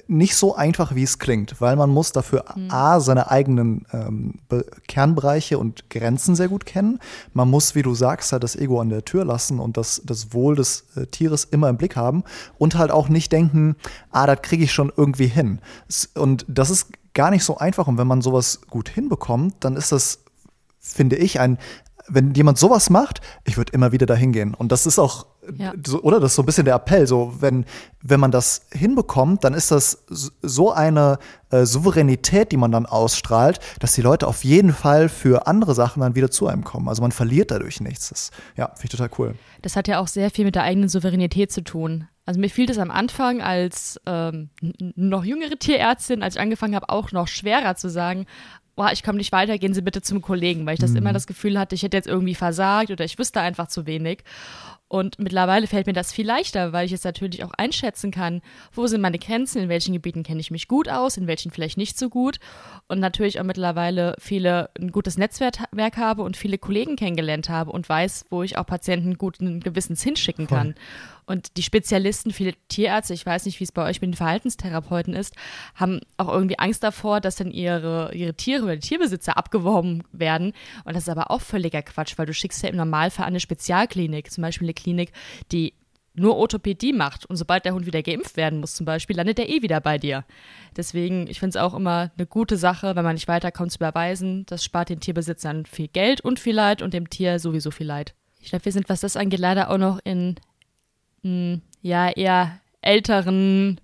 [0.07, 4.65] nicht so einfach, wie es klingt, weil man muss dafür A, seine eigenen ähm, Be
[4.87, 6.99] Kernbereiche und Grenzen sehr gut kennen.
[7.33, 10.33] Man muss, wie du sagst, halt das Ego an der Tür lassen und das, das
[10.33, 12.23] Wohl des äh, Tieres immer im Blick haben
[12.57, 13.75] und halt auch nicht denken,
[14.11, 15.59] ah, das kriege ich schon irgendwie hin.
[16.13, 19.91] Und das ist gar nicht so einfach und wenn man sowas gut hinbekommt, dann ist
[19.91, 20.19] das,
[20.79, 21.57] finde ich, ein
[22.07, 24.53] wenn jemand sowas macht, ich würde immer wieder dahin gehen.
[24.53, 25.25] Und das ist auch,
[25.57, 25.73] Ja.
[25.85, 26.19] so, oder?
[26.19, 27.07] Das ist so ein bisschen der Appell.
[27.07, 27.65] So, wenn,
[28.01, 30.05] wenn man das hinbekommt, dann ist das
[30.41, 31.17] so eine
[31.51, 36.01] äh, Souveränität, die man dann ausstrahlt, dass die Leute auf jeden Fall für andere Sachen
[36.01, 36.87] dann wieder zu einem kommen.
[36.89, 38.09] Also man verliert dadurch nichts.
[38.09, 39.35] Das, ja, finde ich total cool.
[39.61, 42.07] Das hat ja auch sehr viel mit der eigenen Souveränität zu tun.
[42.27, 44.49] Also mir fiel das am Anfang als ähm,
[44.95, 48.25] noch jüngere Tierärztin, als ich angefangen habe, auch noch schwerer zu sagen,
[48.75, 51.27] boah, ich komme nicht weiter, gehen Sie bitte zum Kollegen, weil ich das immer das
[51.27, 54.23] Gefühl hatte, ich hätte jetzt irgendwie versagt oder ich wüsste einfach zu wenig.
[54.87, 58.85] Und mittlerweile fällt mir das viel leichter, weil ich jetzt natürlich auch einschätzen kann, wo
[58.85, 61.97] sind meine Grenzen, in welchen Gebieten kenne ich mich gut aus, in welchen vielleicht nicht
[61.97, 62.37] so gut.
[62.87, 67.89] Und natürlich auch mittlerweile viele ein gutes Netzwerk habe und viele Kollegen kennengelernt habe und
[67.89, 70.75] weiß, wo ich auch Patienten guten Gewissens hinschicken kann.
[71.25, 75.13] Und die Spezialisten, viele Tierärzte, ich weiß nicht, wie es bei euch mit den Verhaltenstherapeuten
[75.13, 75.35] ist,
[75.73, 80.53] haben auch irgendwie Angst davor, dass dann ihre, ihre Tiere oder die Tierbesitzer abgeworben werden.
[80.83, 84.31] Und das ist aber auch völliger Quatsch, weil du schickst ja im Normalfall eine Spezialklinik,
[84.31, 85.11] zum Beispiel eine Klinik,
[85.51, 85.73] die
[86.17, 89.49] nur Orthopädie macht und sobald der Hund wieder geimpft werden muss zum Beispiel, landet er
[89.49, 90.23] eh wieder bei dir.
[90.75, 94.45] Deswegen, ich finde es auch immer eine gute Sache, wenn man nicht weiterkommt zu überweisen.
[94.45, 98.13] Das spart den Tierbesitzern viel Geld und viel Leid und dem Tier sowieso viel Leid.
[98.39, 100.35] Ich glaube, wir sind, was das angeht, leider auch noch in
[101.25, 103.79] mh, ja eher älteren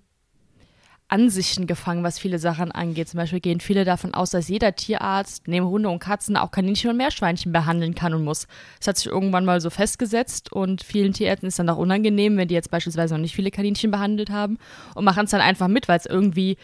[1.08, 3.06] Ansichten gefangen, was viele Sachen angeht.
[3.08, 6.88] Zum Beispiel gehen viele davon aus, dass jeder Tierarzt neben Hunde und Katzen auch Kaninchen
[6.88, 8.46] und Meerschweinchen behandeln kann und muss.
[8.78, 12.48] Das hat sich irgendwann mal so festgesetzt und vielen Tierärzten ist dann auch unangenehm, wenn
[12.48, 14.56] die jetzt beispielsweise noch nicht viele Kaninchen behandelt haben
[14.94, 16.56] und machen es dann einfach mit, weil es irgendwie,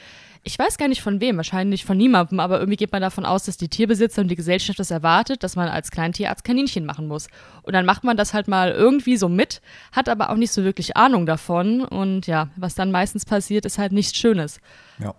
[0.44, 3.44] ich weiß gar nicht von wem, wahrscheinlich von niemandem, aber irgendwie geht man davon aus,
[3.44, 7.28] dass die Tierbesitzer und die Gesellschaft das erwartet, dass man als Kleintierarzt Kaninchen machen muss.
[7.62, 9.60] Und dann macht man das halt mal irgendwie so mit,
[9.92, 13.78] hat aber auch nicht so wirklich Ahnung davon und ja, was dann meistens passiert, ist
[13.78, 14.60] halt nichts Schönes.
[14.98, 15.14] Ja.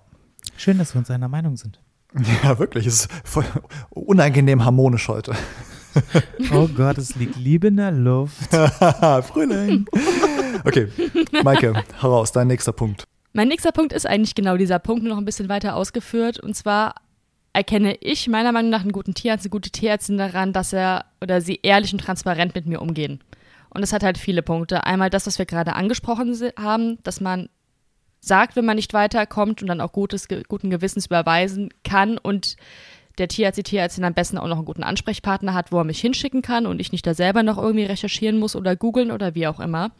[0.58, 1.80] Schön, dass wir uns einer Meinung sind.
[2.44, 2.88] Ja, wirklich.
[2.88, 3.46] Es ist voll
[3.90, 5.34] unangenehm harmonisch heute.
[6.54, 8.38] Oh Gott, es liegt Liebe in der Luft.
[9.28, 9.88] Frühling.
[10.64, 10.88] Okay,
[11.44, 13.06] Maike, heraus, dein nächster Punkt.
[13.34, 16.40] Mein nächster Punkt ist eigentlich genau dieser Punkt, nur noch ein bisschen weiter ausgeführt.
[16.40, 16.96] Und zwar
[17.54, 21.42] erkenne ich meiner Meinung nach einen guten Tierarzt, eine gute Tierärztin daran, dass er oder
[21.42, 23.24] sie ehrlich und transparent mit mir umgehen.
[23.70, 24.84] Und das hat halt viele Punkte.
[24.86, 27.50] Einmal das, was wir gerade angesprochen haben, dass man
[28.20, 32.58] sagt, wenn man nicht weiterkommt und dann auch gutes, guten Gewissens überweisen kann und
[33.18, 36.00] der Tierarzt, die Tierärztin am besten auch noch einen guten Ansprechpartner hat, wo er mich
[36.02, 39.48] hinschicken kann und ich nicht da selber noch irgendwie recherchieren muss oder googeln oder wie
[39.48, 39.92] auch immer.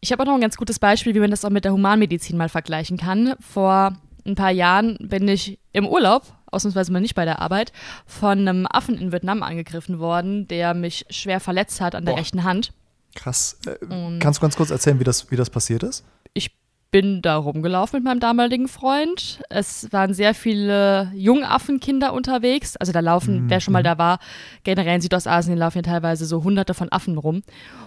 [0.00, 2.36] Ich habe auch noch ein ganz gutes Beispiel, wie man das auch mit der Humanmedizin
[2.36, 3.34] mal vergleichen kann.
[3.40, 7.72] Vor ein paar Jahren bin ich im Urlaub, ausnahmsweise mal nicht bei der Arbeit,
[8.06, 12.18] von einem Affen in Vietnam angegriffen worden, der mich schwer verletzt hat an der Boah.
[12.18, 12.72] rechten Hand.
[13.14, 13.58] Krass.
[13.66, 16.04] Äh, kannst du ganz kurz erzählen, wie das, wie das passiert ist?
[16.34, 16.50] Ich
[16.90, 19.42] bin da rumgelaufen mit meinem damaligen Freund.
[19.50, 22.76] Es waren sehr viele Jungaffenkinder unterwegs.
[22.76, 24.18] Also da laufen, wer schon mal da war,
[24.64, 27.42] generell in Südostasien laufen ja teilweise so hunderte von Affen rum.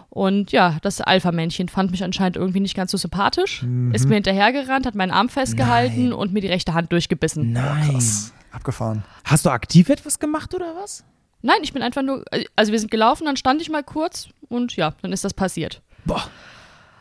[0.10, 3.66] Und ja, das Alpha-Männchen fand mich anscheinend irgendwie nicht ganz so sympathisch.
[3.94, 6.14] Ist mir hinterhergerannt, hat meinen Arm festgehalten Nein.
[6.14, 7.52] und mir die rechte Hand durchgebissen.
[7.54, 7.92] Nein.
[7.92, 8.34] Krass.
[8.52, 9.04] Abgefahren.
[9.24, 11.04] Hast du aktiv etwas gemacht oder was?
[11.42, 14.76] Nein, ich bin einfach nur, also wir sind gelaufen, dann stand ich mal kurz und
[14.76, 15.82] ja, dann ist das passiert.
[16.06, 16.24] Boah.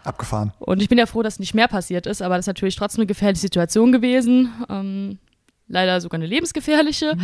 [0.09, 0.53] Abgefahren.
[0.59, 3.03] Und ich bin ja froh, dass nicht mehr passiert ist, aber das ist natürlich trotzdem
[3.03, 4.53] eine gefährliche Situation gewesen.
[4.69, 5.19] Ähm,
[5.69, 7.17] leider sogar eine lebensgefährliche.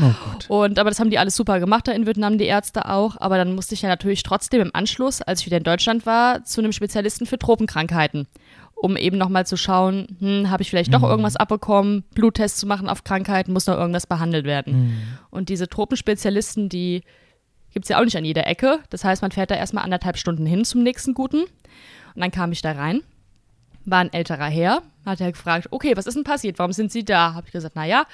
[0.49, 0.63] Oh.
[0.63, 3.17] Und aber das haben die alles super gemacht da in Vietnam, die Ärzte auch.
[3.19, 6.45] Aber dann musste ich ja natürlich trotzdem im Anschluss, als ich wieder in Deutschland war,
[6.45, 8.29] zu einem Spezialisten für Tropenkrankheiten.
[8.77, 12.89] Um eben nochmal zu schauen, hm, habe ich vielleicht doch irgendwas abbekommen, Bluttests zu machen
[12.89, 14.75] auf Krankheiten, muss noch irgendwas behandelt werden.
[15.31, 17.03] Und diese Tropenspezialisten, die
[17.73, 18.81] gibt es ja auch nicht an jeder Ecke.
[18.91, 21.45] Das heißt, man fährt da erstmal anderthalb Stunden hin zum nächsten guten.
[22.15, 23.03] Und dann kam ich da rein,
[23.85, 26.59] war ein älterer Herr, hat er gefragt, okay, was ist denn passiert?
[26.59, 27.35] Warum sind Sie da?
[27.35, 28.07] Habe ich gesagt, naja,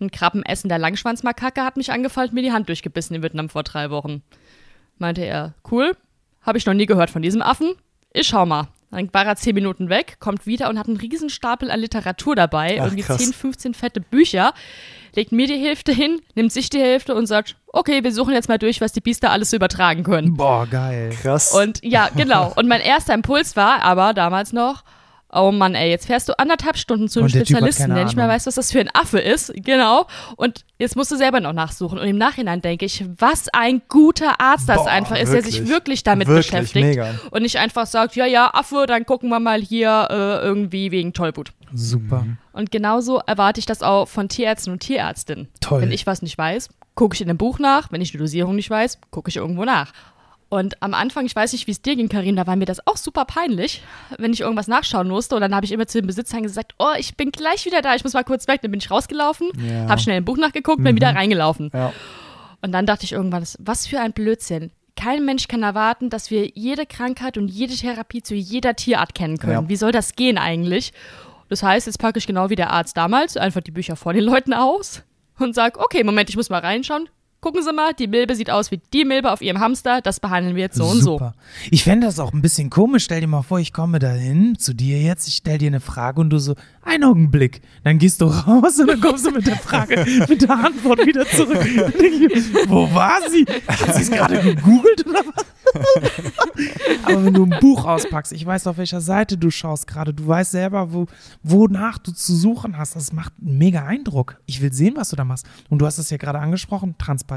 [0.00, 3.90] ein Krabbenessen der Langschwanzmakake hat mich angefallen, mir die Hand durchgebissen in Vietnam vor drei
[3.90, 4.22] Wochen.
[4.98, 5.96] Meinte er, cool,
[6.42, 7.74] habe ich noch nie gehört von diesem Affen.
[8.12, 8.68] Ich schau mal.
[8.92, 12.36] Dann war er zehn Minuten weg, kommt wieder und hat einen riesen Stapel an Literatur
[12.36, 13.18] dabei, Ach, irgendwie krass.
[13.18, 14.52] 10, 15 fette Bücher,
[15.14, 18.48] legt mir die Hälfte hin, nimmt sich die Hälfte und sagt, okay, wir suchen jetzt
[18.50, 20.36] mal durch, was die Biester alles so übertragen können.
[20.36, 21.10] Boah, geil.
[21.22, 21.52] Krass.
[21.52, 22.52] Und ja, genau.
[22.54, 24.84] Und mein erster Impuls war aber damals noch,
[25.32, 28.28] oh Mann, ey, jetzt fährst du anderthalb Stunden zu einem Und Spezialisten, der nicht mehr
[28.28, 29.52] weiß, was das für ein Affe ist.
[29.56, 30.06] Genau.
[30.36, 31.98] Und jetzt musst du selber noch nachsuchen.
[31.98, 35.60] Und im Nachhinein denke ich, was ein guter Arzt das Boah, einfach ist, der sich
[35.60, 35.70] wirklich.
[35.70, 36.86] wirklich damit Wirklich, beschäftigt.
[36.86, 37.14] mega.
[37.30, 41.12] Und nicht einfach sagt, ja, ja, Affe, dann gucken wir mal hier äh, irgendwie wegen
[41.12, 41.52] Tollwut.
[41.74, 42.26] Super.
[42.52, 45.48] Und genauso erwarte ich das auch von Tierärzten und Tierärztinnen.
[45.60, 45.82] Toll.
[45.82, 47.90] Wenn ich was nicht weiß, gucke ich in dem Buch nach.
[47.90, 49.92] Wenn ich die Dosierung nicht weiß, gucke ich irgendwo nach.
[50.52, 52.86] Und am Anfang, ich weiß nicht, wie es dir ging, Karin, da war mir das
[52.86, 53.82] auch super peinlich,
[54.18, 55.34] wenn ich irgendwas nachschauen musste.
[55.34, 57.94] Und dann habe ich immer zu den Besitzern gesagt, oh, ich bin gleich wieder da,
[57.94, 58.60] ich muss mal kurz weg.
[58.60, 59.88] Dann bin ich rausgelaufen, Ja.
[59.88, 61.70] habe schnell im Buch nachgeguckt, bin wieder reingelaufen.
[61.72, 61.90] ja.
[62.60, 64.72] Und dann dachte ich irgendwann, was für ein Blödsinn.
[64.94, 69.38] Kein Mensch kann erwarten, dass wir jede Krankheit und jede Therapie zu jeder Tierart kennen
[69.38, 69.52] können.
[69.62, 69.68] Ja.
[69.70, 70.92] Wie soll das gehen eigentlich?
[71.48, 74.24] Das heißt, jetzt packe ich genau wie der Arzt damals einfach die Bücher vor den
[74.24, 75.02] Leuten aus
[75.38, 77.08] und sage, okay, Moment, ich muss mal reinschauen.
[77.42, 80.54] Gucken Sie mal, die Milbe sieht aus wie die Milbe auf Ihrem Hamster, das behandeln
[80.54, 81.14] wir jetzt so und so.
[81.14, 81.34] Super.
[81.72, 83.02] Ich fände das auch ein bisschen komisch.
[83.02, 86.20] Stell dir mal vor, ich komme dahin zu dir jetzt, ich stell dir eine Frage
[86.20, 87.60] und du so, ein Augenblick.
[87.82, 91.26] Dann gehst du raus und dann kommst du mit der Frage, mit der Antwort wieder
[91.26, 91.66] zurück.
[91.66, 93.44] Ich, wo war sie?
[93.66, 95.44] Hat sie es gerade gegoogelt oder was?
[97.04, 100.26] Aber wenn du ein Buch auspackst, ich weiß, auf welcher Seite du schaust gerade, du
[100.26, 101.06] weißt selber, wo,
[101.42, 104.38] wonach du zu suchen hast, das macht einen mega Eindruck.
[104.46, 105.46] Ich will sehen, was du da machst.
[105.70, 107.31] Und du hast es ja gerade angesprochen, transparent.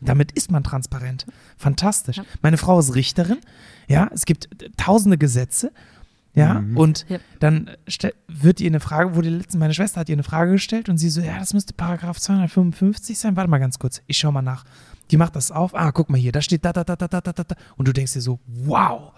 [0.00, 1.26] Damit ist man transparent.
[1.56, 2.20] Fantastisch.
[2.42, 3.38] Meine Frau ist Richterin.
[3.88, 5.72] Ja, es gibt äh, tausende Gesetze.
[6.36, 7.18] Ja, und Ja.
[7.38, 10.88] dann stell- wird ihr eine Frage, wurde letztens, meine Schwester hat ihr eine Frage gestellt
[10.88, 13.36] und sie so, ja, das müsste Paragraph 255 sein.
[13.36, 14.64] Warte mal ganz kurz, ich schau mal nach.
[15.12, 15.76] Die macht das auf.
[15.76, 17.54] Ah, guck mal hier, da steht da, da, da, da, da, da, da.
[17.76, 19.12] Und du denkst dir so, wow.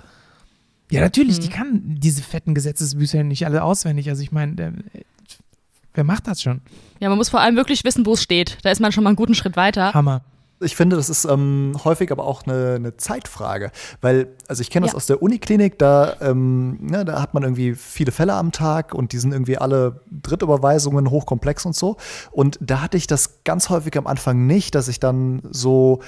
[0.90, 4.08] Ja, natürlich, die kann diese fetten Gesetzesbücher nicht alle auswendig.
[4.10, 4.72] Also ich meine, äh,
[5.96, 6.60] wer macht das schon?
[7.00, 8.58] Ja, man muss vor allem wirklich wissen, wo es steht.
[8.62, 9.92] Da ist man schon mal einen guten Schritt weiter.
[9.92, 10.22] Hammer.
[10.58, 14.86] Ich finde, das ist ähm, häufig aber auch eine, eine Zeitfrage, weil, also ich kenne
[14.86, 14.96] das Ja.
[14.96, 19.12] aus der Uniklinik, da, ähm, ne, da hat man irgendwie viele Fälle am Tag und
[19.12, 21.98] die sind irgendwie alle Drittüberweisungen hochkomplex und so.
[22.30, 26.00] Und da hatte ich das ganz häufig am Anfang nicht, dass ich dann so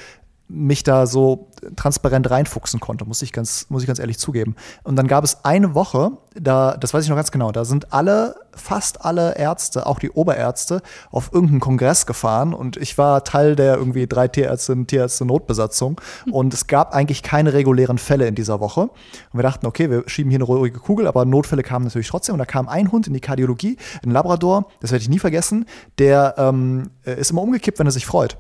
[0.48, 4.56] mich da so transparent reinfuchsen konnte, muss ich ganz, muss ich ganz ehrlich zugeben.
[4.82, 7.92] Und dann gab es eine Woche, da, das weiß ich noch ganz genau, da sind
[7.92, 10.80] alle, fast alle Ärzte, auch die Oberärzte,
[11.11, 16.54] auf irgendeinen Kongress gefahren und ich war Teil der irgendwie drei Tierärztinnen, Tierärzte Notbesatzung und
[16.54, 18.82] es gab eigentlich keine regulären Fälle in dieser Woche.
[18.82, 18.90] Und
[19.34, 22.38] wir dachten, okay, wir schieben hier eine ruhige Kugel, aber Notfälle kamen natürlich trotzdem und
[22.38, 25.66] da kam ein Hund in die Kardiologie, ein Labrador, das werde ich nie vergessen,
[25.98, 28.38] der ähm, ist immer umgekippt, wenn er sich freut.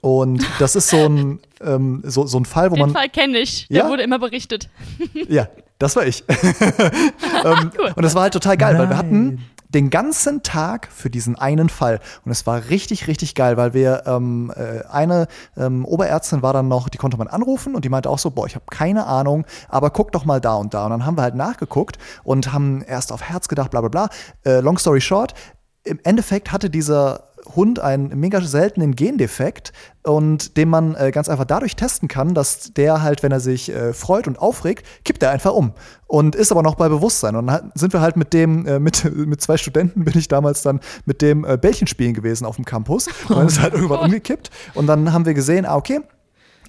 [0.00, 2.90] Und das ist so ein, ähm, so, so ein Fall, wo Den man.
[2.92, 3.68] Fall kenne ich.
[3.68, 3.88] Der Ja?
[3.88, 4.68] wurde immer berichtet.
[5.28, 6.24] Ja, das war ich.
[7.44, 9.44] ähm, Und das war halt total geil, weil wir hatten Nein.
[9.70, 12.00] den ganzen Tag für diesen einen Fall.
[12.24, 16.68] Und es war richtig, richtig geil, weil wir ähm, äh, eine ähm, Oberärztin war dann
[16.68, 19.46] noch, die konnte man anrufen und die meinte auch so, boah, ich habe keine Ahnung,
[19.68, 20.84] aber guck doch mal da und da.
[20.84, 24.08] Und dann haben wir halt nachgeguckt und haben erst auf Herz gedacht, bla bla bla.
[24.44, 25.34] Äh, long story short,
[25.84, 31.44] im Endeffekt hatte dieser Hund einen mega seltenen Gendefekt und den man äh, ganz einfach
[31.44, 35.30] dadurch testen kann, dass der halt, wenn er sich äh, freut und aufregt, kippt er
[35.30, 35.72] einfach um
[36.06, 37.36] und ist aber noch bei Bewusstsein.
[37.36, 40.62] Und dann sind wir halt mit dem, äh, mit, mit zwei Studenten bin ich damals
[40.62, 44.00] dann mit dem äh, Bällchen spielen gewesen auf dem Campus und dann ist halt irgendwann
[44.00, 46.00] umgekippt und dann haben wir gesehen, ah okay,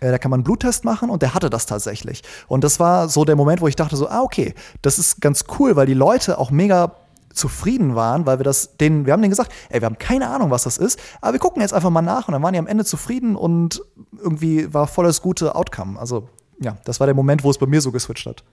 [0.02, 2.24] äh, da kann man einen Bluttest machen und der hatte das tatsächlich.
[2.48, 5.46] Und das war so der Moment, wo ich dachte so, ah, okay, das ist ganz
[5.58, 6.96] cool, weil die Leute auch mega
[7.34, 10.52] zufrieden waren, weil wir das denen, wir haben denen gesagt, ey, wir haben keine Ahnung,
[10.52, 12.68] was das ist, aber wir gucken jetzt einfach mal nach und dann waren die am
[12.68, 13.82] Ende zufrieden und
[14.18, 16.00] irgendwie war voll das gute Outcome.
[16.00, 18.44] Also ja, das war der Moment, wo es bei mir so geswitcht hat.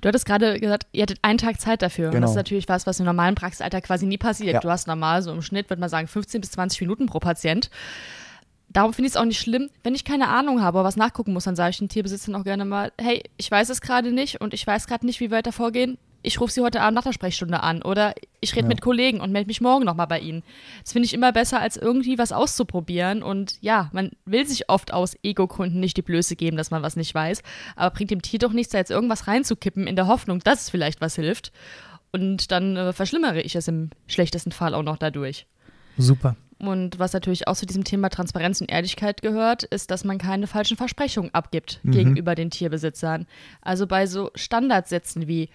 [0.00, 2.06] Du hattest gerade gesagt, ihr hattet einen Tag Zeit dafür.
[2.06, 2.22] Und Genau.
[2.24, 4.54] das ist natürlich was, was im normalen Praxisalltag quasi nie passiert.
[4.54, 4.60] Ja.
[4.60, 7.70] Du hast normal so im Schnitt, würde man sagen, 15 bis 20 Minuten pro Patient.
[8.68, 11.44] Darum finde ich es auch nicht schlimm, wenn ich keine Ahnung habe was nachgucken muss,
[11.44, 14.52] dann sage ich den Tierbesitzern auch gerne mal, hey, ich weiß es gerade nicht und
[14.52, 15.96] ich weiß gerade nicht, wie wir weiter vorgehen.
[16.24, 18.68] Ich rufe sie heute Abend nach der Sprechstunde an oder ich rede Ja.
[18.68, 20.42] mit Kollegen und melde mich morgen nochmal bei ihnen.
[20.82, 23.22] Das finde ich immer besser, als irgendwie was auszuprobieren.
[23.22, 26.96] Und ja, man will sich oft aus Ego-Gründen nicht die Blöße geben, dass man was
[26.96, 27.42] nicht weiß.
[27.76, 30.70] Aber bringt dem Tier doch nichts, da jetzt irgendwas reinzukippen in der Hoffnung, dass es
[30.70, 31.52] vielleicht was hilft.
[32.10, 35.46] Und dann äh, verschlimmere ich es im schlechtesten Fall auch noch dadurch.
[35.98, 36.36] Super.
[36.58, 40.46] Und was natürlich auch zu diesem Thema Transparenz und Ehrlichkeit gehört, ist, dass man keine
[40.46, 41.90] falschen Versprechungen abgibt Mhm.
[41.90, 43.26] gegenüber den Tierbesitzern.
[43.60, 45.50] Also bei so Standardsätzen wie,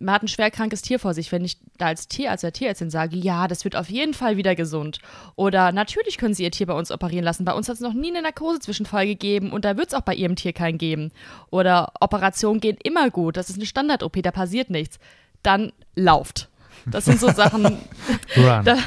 [0.00, 3.16] man hat ein schwerkrankes Tier vor sich, wenn ich da als Tierarzt oder Tierärztin sage,
[3.16, 4.98] ja, das wird auf jeden Fall wieder gesund.
[5.36, 7.44] Oder natürlich können Sie Ihr Tier bei uns operieren lassen.
[7.44, 10.14] Bei uns hat es noch nie einen Narkosezwischenfall gegeben und da wird es auch bei
[10.14, 11.10] Ihrem Tier keinen geben.
[11.50, 14.98] Oder Operationen gehen immer gut, das ist eine Standard-OP, da passiert nichts.
[15.42, 16.48] Dann lauft.
[16.86, 17.64] Das sind so Sachen,
[18.36, 18.64] Run.
[18.64, 18.78] Da-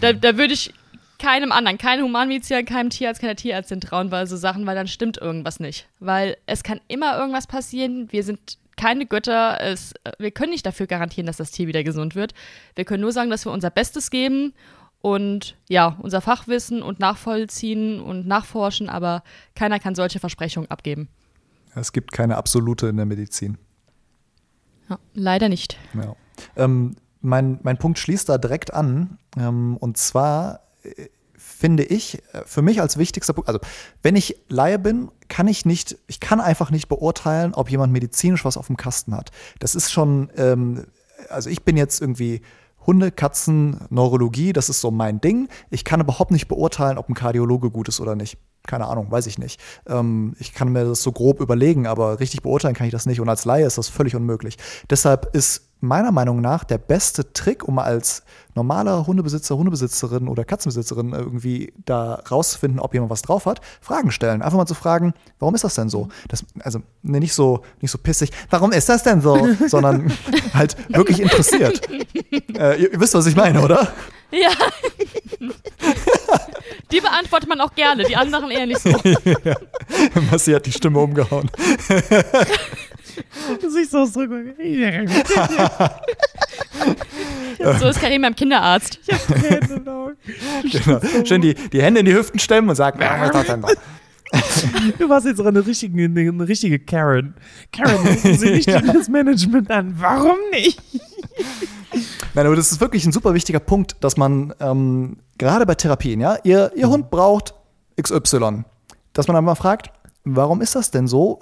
[0.00, 0.72] da, da würde ich
[1.18, 5.18] keinem anderen, keinem Humanmediziner, keinem Tierarzt, keiner Tierärztin trauen, weil so Sachen, weil dann stimmt
[5.18, 5.86] irgendwas nicht.
[6.00, 8.08] Weil es kann immer irgendwas passieren.
[8.10, 9.60] Wir sind keine Götter.
[9.60, 12.34] Es, wir können nicht dafür garantieren, dass das Tier wieder gesund wird.
[12.74, 14.54] Wir können nur sagen, dass wir unser Bestes geben
[15.00, 19.22] und ja, unser Fachwissen und nachvollziehen und nachforschen, aber
[19.54, 21.08] keiner kann solche Versprechungen abgeben.
[21.76, 23.56] Es gibt keine absolute in der Medizin.
[24.90, 25.78] Ja, leider nicht.
[25.94, 26.16] Ja.
[26.56, 29.18] Ähm, mein, mein Punkt schließt da direkt an.
[29.38, 31.08] Ähm, und zwar äh,
[31.62, 33.60] finde ich äh, für mich als wichtigster Punkt, also
[34.02, 38.44] wenn ich Laie bin, kann ich nicht, ich kann einfach nicht beurteilen, ob jemand medizinisch
[38.44, 39.30] was auf dem Kasten hat.
[39.60, 40.86] Das ist schon, ähm,
[41.28, 42.42] also ich bin jetzt irgendwie
[42.84, 45.48] Hunde, Katzen, Neurologie, das ist so mein Ding.
[45.70, 48.38] Ich kann überhaupt nicht beurteilen, ob ein Kardiologe gut ist oder nicht.
[48.66, 49.60] Keine Ahnung, weiß ich nicht.
[49.86, 53.20] Ähm, ich kann mir das so grob überlegen, aber richtig beurteilen kann ich das nicht.
[53.20, 54.58] Und als Laie ist das völlig unmöglich.
[54.90, 58.22] Deshalb ist meiner Meinung nach der beste Trick, um als
[58.54, 64.42] normaler Hundebesitzer, Hundebesitzerin oder Katzenbesitzerin irgendwie da rauszufinden, ob jemand was drauf hat, Fragen stellen.
[64.42, 66.08] Einfach mal zu fragen, warum ist das denn so?
[66.28, 69.48] Das, also ne, nicht so nicht so pissig, warum ist das denn so?
[69.66, 70.12] Sondern
[70.54, 71.88] halt wirklich interessiert.
[71.90, 73.88] Äh, ihr, ihr wisst, was ich meine, oder?
[74.30, 74.50] Ja.
[76.92, 78.90] Die beantwortet man auch gerne, die anderen eher nicht so.
[79.44, 79.56] ja.
[80.30, 81.50] Massi hat die Stimme umgehauen.
[83.60, 84.30] Gesichtsausdruck.
[87.80, 88.98] so ist Karim beim Kinderarzt.
[89.68, 90.10] genau.
[91.24, 93.68] Schön die, die Hände in die Hüften stemmen und sagen, warum ist das denn so?
[94.98, 97.34] Du warst jetzt eine richtige, eine richtige Karen.
[97.70, 98.80] Karen, rufen Sie nicht ja.
[98.80, 99.94] das Management an.
[99.98, 100.80] Warum nicht?
[102.34, 106.20] Nein, aber das ist wirklich ein super wichtiger Punkt, dass man ähm, gerade bei Therapien,
[106.20, 106.92] ja, ihr, ihr mhm.
[106.92, 107.54] Hund braucht
[108.00, 108.64] XY,
[109.12, 109.90] dass man dann mal fragt,
[110.24, 111.40] Warum ist das denn so?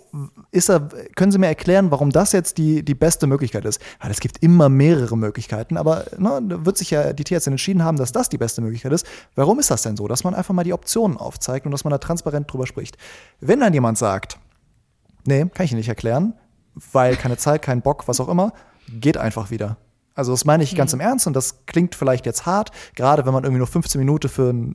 [0.52, 3.78] Ist er, können Sie mir erklären, warum das jetzt die, die beste Möglichkeit ist?
[4.00, 7.84] Weil es gibt immer mehrere Möglichkeiten, aber ne, da wird sich ja die Tierärztin entschieden
[7.84, 9.06] haben, dass das die beste Möglichkeit ist.
[9.34, 10.08] Warum ist das denn so?
[10.08, 12.96] Dass man einfach mal die Optionen aufzeigt und dass man da transparent drüber spricht.
[13.40, 14.38] Wenn dann jemand sagt,
[15.26, 16.32] nee, kann ich Ihnen nicht erklären,
[16.92, 18.54] weil keine Zeit, kein Bock, was auch immer,
[18.88, 19.76] geht einfach wieder.
[20.14, 21.00] Also das meine ich ganz mhm.
[21.00, 24.28] im Ernst und das klingt vielleicht jetzt hart, gerade wenn man irgendwie nur 15 Minuten
[24.28, 24.74] für, ein,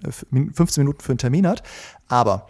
[0.54, 1.64] 15 Minuten für einen Termin hat.
[2.08, 2.48] Aber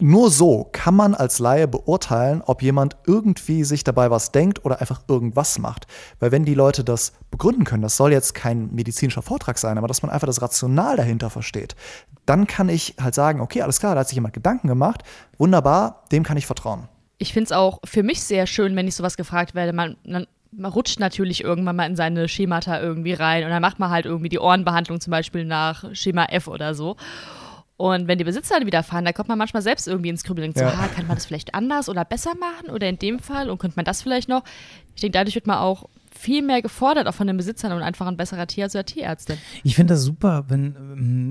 [0.00, 4.80] nur so kann man als Laie beurteilen, ob jemand irgendwie sich dabei was denkt oder
[4.80, 5.86] einfach irgendwas macht.
[6.18, 9.88] Weil wenn die Leute das begründen können, das soll jetzt kein medizinischer Vortrag sein, aber
[9.88, 11.76] dass man einfach das Rational dahinter versteht,
[12.26, 15.02] dann kann ich halt sagen, okay, alles klar, da hat sich jemand Gedanken gemacht,
[15.38, 16.88] wunderbar, dem kann ich vertrauen.
[17.18, 19.72] Ich finde es auch für mich sehr schön, wenn ich sowas gefragt werde.
[19.72, 23.78] Man, man, man rutscht natürlich irgendwann mal in seine Schemata irgendwie rein und dann macht
[23.78, 26.96] man halt irgendwie die Ohrenbehandlung zum Beispiel nach Schema F oder so.
[27.80, 30.52] Und wenn die Besitzer dann wieder fahren, da kommt man manchmal selbst irgendwie ins Grübeln.
[30.54, 30.68] So, ja.
[30.68, 33.76] ah, kann man das vielleicht anders oder besser machen oder in dem Fall und könnte
[33.76, 34.44] man das vielleicht noch?
[34.94, 38.06] Ich denke, dadurch wird man auch viel mehr gefordert, auch von den Besitzern und einfach
[38.06, 39.38] ein besserer Tierarzt oder Tierärztin.
[39.64, 40.74] Ich finde das super, wenn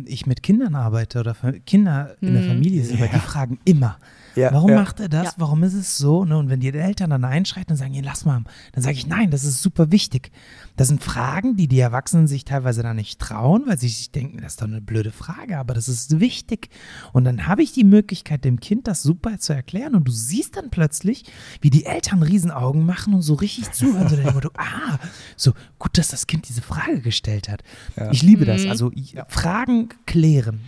[0.07, 2.47] ich mit Kindern arbeite oder Kinder in der mhm.
[2.47, 3.97] Familie sind, weil die fragen immer,
[4.35, 4.75] ja, Warum ja.
[4.77, 5.25] macht er das?
[5.25, 5.33] Ja.
[5.37, 6.23] Warum ist es so?
[6.23, 6.37] Ne?
[6.37, 9.31] Und wenn die Eltern dann einschreiten und sagen, ja, lass mal, dann sage ich, nein,
[9.31, 10.31] das ist super wichtig.
[10.77, 14.37] Das sind Fragen, die die Erwachsenen sich teilweise dann nicht trauen, weil sie sich denken,
[14.41, 16.69] das ist doch eine blöde Frage, aber das ist wichtig.
[17.11, 19.95] Und dann habe ich die Möglichkeit, dem Kind das super zu erklären.
[19.95, 21.25] Und du siehst dann plötzlich,
[21.61, 24.07] wie die Eltern Riesenaugen machen und so richtig zuhören.
[24.07, 24.99] So denken, du, ah,
[25.35, 27.63] so gut, dass das Kind diese Frage gestellt hat.
[28.11, 28.63] Ich liebe das.
[28.63, 28.69] Mhm.
[28.69, 28.91] Also
[29.27, 29.58] Fragen
[30.05, 30.61] klären.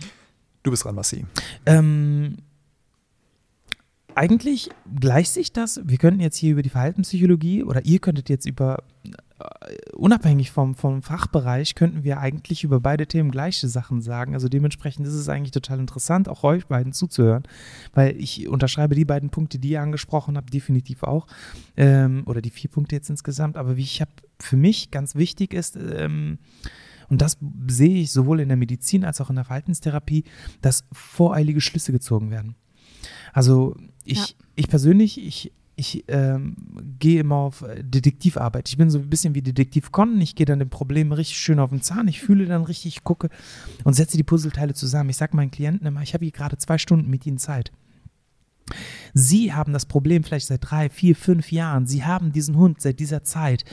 [0.62, 1.24] Du bist dran, Massi.
[1.66, 2.36] Ähm,
[4.14, 5.80] eigentlich gleicht sich das.
[5.84, 10.74] Wir könnten jetzt hier über die Verhaltenspsychologie oder ihr könntet jetzt über, uh, unabhängig vom,
[10.74, 14.34] vom Fachbereich, könnten wir eigentlich über beide Themen gleiche Sachen sagen.
[14.34, 17.44] Also dementsprechend ist es eigentlich total interessant, auch euch beiden zuzuhören,
[17.94, 21.26] weil ich unterschreibe die beiden Punkte, die ihr angesprochen habt, definitiv auch.
[21.76, 23.56] Ähm, oder die vier Punkte jetzt insgesamt.
[23.56, 26.38] Aber wie ich habe, für mich ganz wichtig ist, ähm,
[27.12, 30.24] und das sehe ich sowohl in der Medizin als auch in der Verhaltenstherapie,
[30.62, 32.54] dass voreilige Schlüsse gezogen werden.
[33.34, 34.26] Also ich, ja.
[34.54, 36.56] ich persönlich, ich, ich ähm,
[36.98, 38.66] gehe immer auf äh, Detektivarbeit.
[38.70, 40.22] Ich bin so ein bisschen wie Detektiv Con.
[40.22, 42.08] Ich gehe dann dem Problem richtig schön auf den Zahn.
[42.08, 43.28] Ich fühle dann richtig, gucke
[43.84, 45.10] und setze die Puzzleteile zusammen.
[45.10, 47.72] Ich sage meinen Klienten immer, ich habe hier gerade zwei Stunden mit ihnen Zeit.
[49.12, 51.86] Sie haben das Problem vielleicht seit drei, vier, fünf Jahren.
[51.86, 53.66] Sie haben diesen Hund seit dieser Zeit.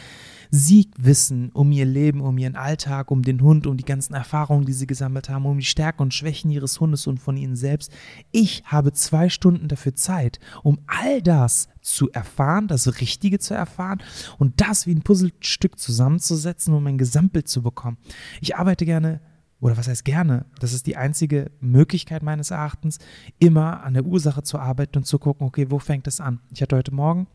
[0.51, 4.65] Sie wissen um ihr Leben, um ihren Alltag, um den Hund, um die ganzen Erfahrungen,
[4.65, 7.91] die sie gesammelt haben, um die Stärken und Schwächen ihres Hundes und von ihnen selbst.
[8.31, 14.01] Ich habe zwei Stunden dafür Zeit, um all das zu erfahren, das Richtige zu erfahren
[14.39, 17.97] und das wie ein Puzzlestück zusammenzusetzen, um ein Gesamtbild zu bekommen.
[18.41, 19.21] Ich arbeite gerne
[19.62, 22.97] oder was heißt gerne, das ist die einzige Möglichkeit meines Erachtens,
[23.39, 26.39] immer an der Ursache zu arbeiten und zu gucken, okay, wo fängt es an?
[26.49, 27.27] Ich hatte heute Morgen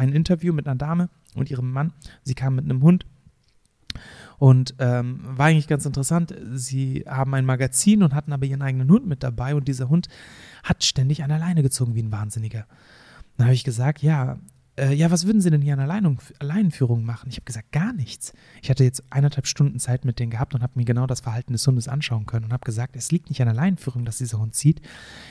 [0.00, 1.92] ein Interview mit einer Dame, und ihrem Mann.
[2.22, 3.06] Sie kam mit einem Hund.
[4.38, 6.34] Und ähm, war eigentlich ganz interessant.
[6.54, 10.08] Sie haben ein Magazin und hatten aber ihren eigenen Hund mit dabei und dieser Hund
[10.62, 12.66] hat ständig an Leine gezogen wie ein Wahnsinniger.
[13.36, 14.38] Dann habe ich gesagt, ja,
[14.80, 17.28] äh, ja, was würden Sie denn hier an Alleinung, Alleinführung machen?
[17.28, 18.32] Ich habe gesagt, gar nichts.
[18.62, 21.52] Ich hatte jetzt eineinhalb Stunden Zeit mit denen gehabt und habe mir genau das Verhalten
[21.52, 24.54] des Hundes anschauen können und habe gesagt, es liegt nicht an Alleinführung, dass dieser Hund
[24.54, 24.80] zieht,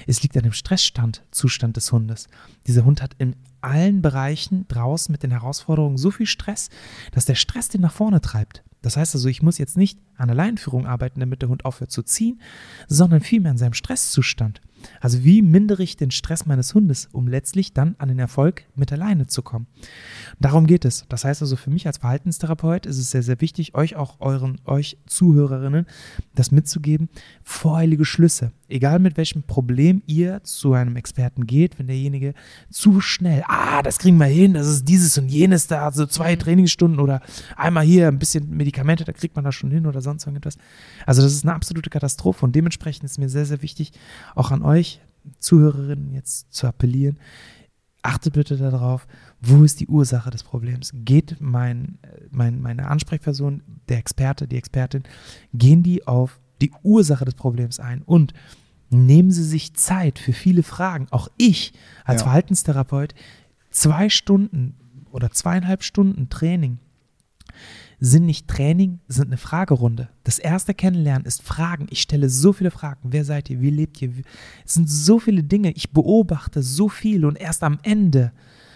[0.08, 2.28] es liegt an dem Stressstand, Zustand des Hundes.
[2.68, 6.70] Dieser Hund hat in allen Bereichen draußen mit den Herausforderungen so viel Stress,
[7.12, 8.64] dass der Stress den nach vorne treibt.
[8.82, 12.04] Das heißt also, ich muss jetzt nicht an Alleinführung arbeiten, damit der Hund aufhört zu
[12.04, 12.40] ziehen,
[12.88, 14.62] sondern vielmehr an seinem Stresszustand.
[15.02, 18.92] Also wie mindere ich den Stress meines Hundes, um letztlich dann an den Erfolg mit
[18.92, 19.68] der Leine zu kommen?
[20.40, 21.06] Darum geht es.
[21.10, 24.60] Das heißt also für mich als Verhaltenstherapeut ist es sehr, sehr wichtig, euch auch euren,
[24.66, 25.86] euch Zuhörerinnen
[26.36, 27.10] das mitzugeben.
[27.44, 28.52] Voreilige Schlüsse.
[28.68, 32.36] Egal mit welchem Problem ihr zu einem Experten geht, wenn derjenige
[32.70, 36.36] zu schnell, ah, das kriegen wir hin, das ist dieses und jenes da, also zwei
[36.36, 36.40] mhm.
[36.40, 37.22] Trainingsstunden oder
[37.56, 40.58] einmal hier ein bisschen Medikamente, da kriegt man das schon hin oder sonst irgendetwas.
[41.06, 43.92] Also das ist eine absolute Katastrophe und dementsprechend ist mir sehr, sehr wichtig,
[44.36, 44.69] auch an euch
[45.40, 47.20] Zuhörerinnen jetzt zu appellieren.
[48.02, 49.08] Achtet bitte darauf,
[49.42, 50.92] wo ist die Ursache des Problems?
[50.94, 51.98] Geht mein,
[52.32, 55.04] mein, meine Ansprechperson, der Experte, die Expertin,
[55.54, 58.34] gehen die auf die Ursache des Problems ein und
[58.90, 61.08] nehmen Sie sich Zeit für viele Fragen.
[61.12, 61.74] Auch ich
[62.06, 62.28] als ja.
[62.28, 63.14] Verhaltenstherapeut,
[63.70, 64.76] zwei Stunden
[65.12, 66.80] oder zweieinhalb Stunden Training
[68.00, 70.10] sind nicht Training, sind eine Fragerunde.
[70.24, 71.88] Das erste Kennenlernen ist Fragen.
[71.90, 73.12] Ich stelle so viele Fragen.
[73.12, 73.62] Wer seid ihr?
[73.62, 74.12] Wie lebt ihr?
[74.66, 75.72] Es sind so viele Dinge.
[75.72, 78.32] Ich beobachte so viel und erst am Ende,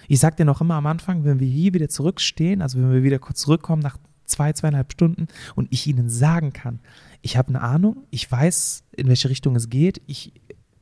[0.08, 3.04] ich sage dir noch immer am Anfang, wenn wir hier wieder zurückstehen, also wenn wir
[3.04, 6.80] wieder kurz zurückkommen nach zwei, zweieinhalb Stunden und ich ihnen sagen kann,
[7.22, 10.34] ich habe eine Ahnung, ich weiß, in welche Richtung es geht, ich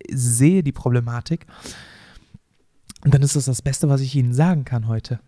[0.10, 1.46] sehe die Problematik.
[3.04, 5.20] Und dann ist das das Beste, was ich Ihnen sagen kann heute.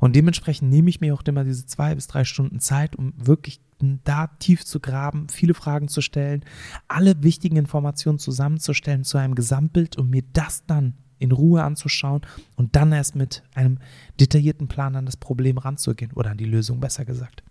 [0.00, 3.60] Und dementsprechend nehme ich mir auch immer diese zwei bis drei Stunden Zeit, um wirklich
[4.04, 6.44] da tief zu graben, viele Fragen zu stellen,
[6.88, 12.22] alle wichtigen Informationen zusammenzustellen zu einem Gesamtbild und mir das dann in Ruhe anzuschauen
[12.56, 13.78] und dann erst mit einem
[14.20, 17.42] detaillierten Plan an das Problem ranzugehen oder an die Lösung besser gesagt.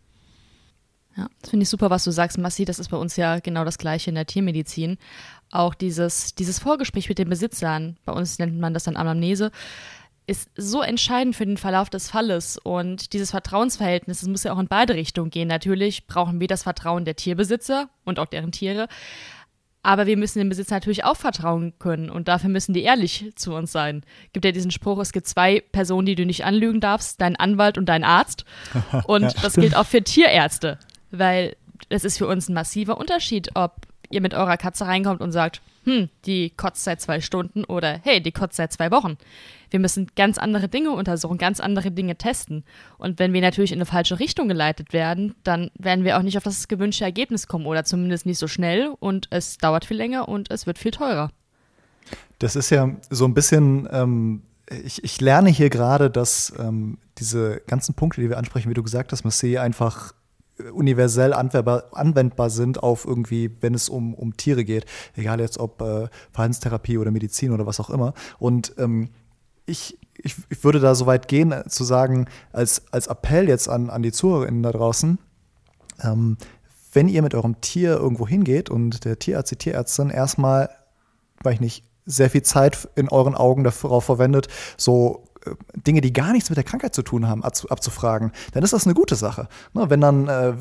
[1.18, 2.64] Ja, das finde ich super, was du sagst, Massi.
[2.64, 4.98] Das ist bei uns ja genau das Gleiche in der Tiermedizin.
[5.50, 9.52] Auch dieses, dieses Vorgespräch mit den Besitzern, bei uns nennt man das dann Anamnese,
[10.28, 12.58] ist so entscheidend für den Verlauf des Falles.
[12.58, 15.48] Und dieses Vertrauensverhältnis, das muss ja auch in beide Richtungen gehen.
[15.48, 18.90] Natürlich brauchen wir das Vertrauen der Tierbesitzer und auch deren Tiere.
[19.84, 23.54] Aber wir müssen dem Besitzer natürlich auch vertrauen können und dafür müssen die ehrlich zu
[23.54, 24.04] uns sein.
[24.34, 27.78] Gibt ja diesen Spruch, es gibt zwei Personen, die du nicht anlügen darfst, dein Anwalt
[27.78, 28.44] und dein Arzt.
[29.06, 30.78] Und ja, das gilt auch für Tierärzte,
[31.12, 31.56] weil
[31.88, 35.62] es ist für uns ein massiver Unterschied, ob ihr mit eurer Katze reinkommt und sagt,
[35.88, 39.16] hm, die kotzt seit zwei Stunden oder hey, die kotzt seit zwei Wochen.
[39.70, 42.66] Wir müssen ganz andere Dinge untersuchen, ganz andere Dinge testen.
[42.98, 46.36] Und wenn wir natürlich in eine falsche Richtung geleitet werden, dann werden wir auch nicht
[46.36, 50.28] auf das gewünschte Ergebnis kommen oder zumindest nicht so schnell und es dauert viel länger
[50.28, 51.32] und es wird viel teurer.
[52.40, 57.62] Das ist ja so ein bisschen, ähm, ich, ich lerne hier gerade, dass ähm, diese
[57.66, 60.12] ganzen Punkte, die wir ansprechen, wie du gesagt hast, Marseille einfach
[60.74, 64.86] universell anwendbar sind auf irgendwie, wenn es um, um Tiere geht,
[65.16, 68.14] egal jetzt ob äh, Verhaltenstherapie oder Medizin oder was auch immer.
[68.40, 69.10] Und ähm,
[69.66, 73.70] ich, ich, ich würde da so weit gehen, äh, zu sagen, als, als Appell jetzt
[73.70, 75.20] an, an die ZuhörerInnen da draußen,
[76.04, 76.38] ähm,
[76.94, 80.70] wenn ihr mit eurem Tier irgendwo hingeht und der Tierarzt, die Tierärztin erstmal,
[81.44, 84.48] weiß ich nicht, sehr viel Zeit in euren Augen darauf verwendet,
[84.78, 85.27] so
[85.76, 88.94] Dinge, die gar nichts mit der Krankheit zu tun haben, abzufragen, dann ist das eine
[88.94, 89.48] gute Sache.
[89.74, 90.54] Ne, wenn dann, äh,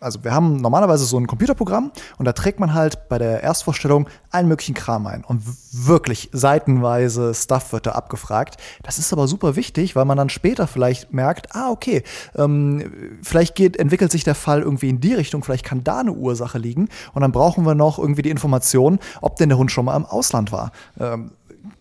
[0.00, 4.08] also wir haben normalerweise so ein Computerprogramm und da trägt man halt bei der Erstvorstellung
[4.30, 8.56] allen möglichen Kram ein und wirklich seitenweise Stuff wird da abgefragt.
[8.82, 12.02] Das ist aber super wichtig, weil man dann später vielleicht merkt, ah, okay,
[12.36, 16.12] ähm, vielleicht geht, entwickelt sich der Fall irgendwie in die Richtung, vielleicht kann da eine
[16.12, 19.84] Ursache liegen und dann brauchen wir noch irgendwie die Information, ob denn der Hund schon
[19.84, 20.72] mal im Ausland war.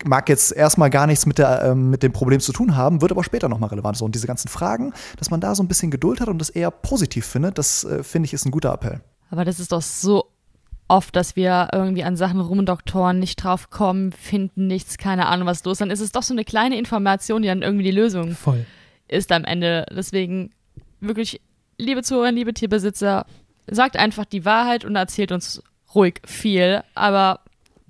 [0.05, 3.11] Mag jetzt erstmal gar nichts mit, der, ähm, mit dem Problem zu tun haben, wird
[3.11, 3.97] aber später nochmal relevant.
[3.97, 6.49] So, und diese ganzen Fragen, dass man da so ein bisschen Geduld hat und das
[6.49, 9.01] eher positiv findet, das äh, finde ich ist ein guter Appell.
[9.29, 10.25] Aber das ist doch so
[10.87, 15.63] oft, dass wir irgendwie an Sachen rumdoktoren, nicht drauf kommen, finden nichts, keine Ahnung, was
[15.65, 15.79] los.
[15.79, 18.65] Dann ist es doch so eine kleine Information, die dann irgendwie die Lösung Voll.
[19.07, 19.85] ist am Ende.
[19.91, 20.51] Deswegen
[20.99, 21.41] wirklich,
[21.77, 23.25] liebe Zuhörer, liebe Tierbesitzer,
[23.69, 25.61] sagt einfach die Wahrheit und erzählt uns
[25.93, 27.41] ruhig viel, aber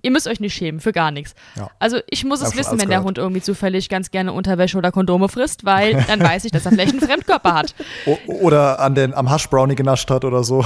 [0.07, 1.35] Ihr müsst euch nicht schämen für gar nichts.
[1.57, 1.69] Ja.
[1.79, 5.27] Also ich muss es wissen, wenn der Hund irgendwie zufällig ganz gerne Unterwäsche oder Kondome
[5.27, 7.75] frisst, weil dann weiß ich, dass er vielleicht einen Fremdkörper hat.
[8.05, 10.65] O oder an den, am Haschbrownie genascht hat oder so.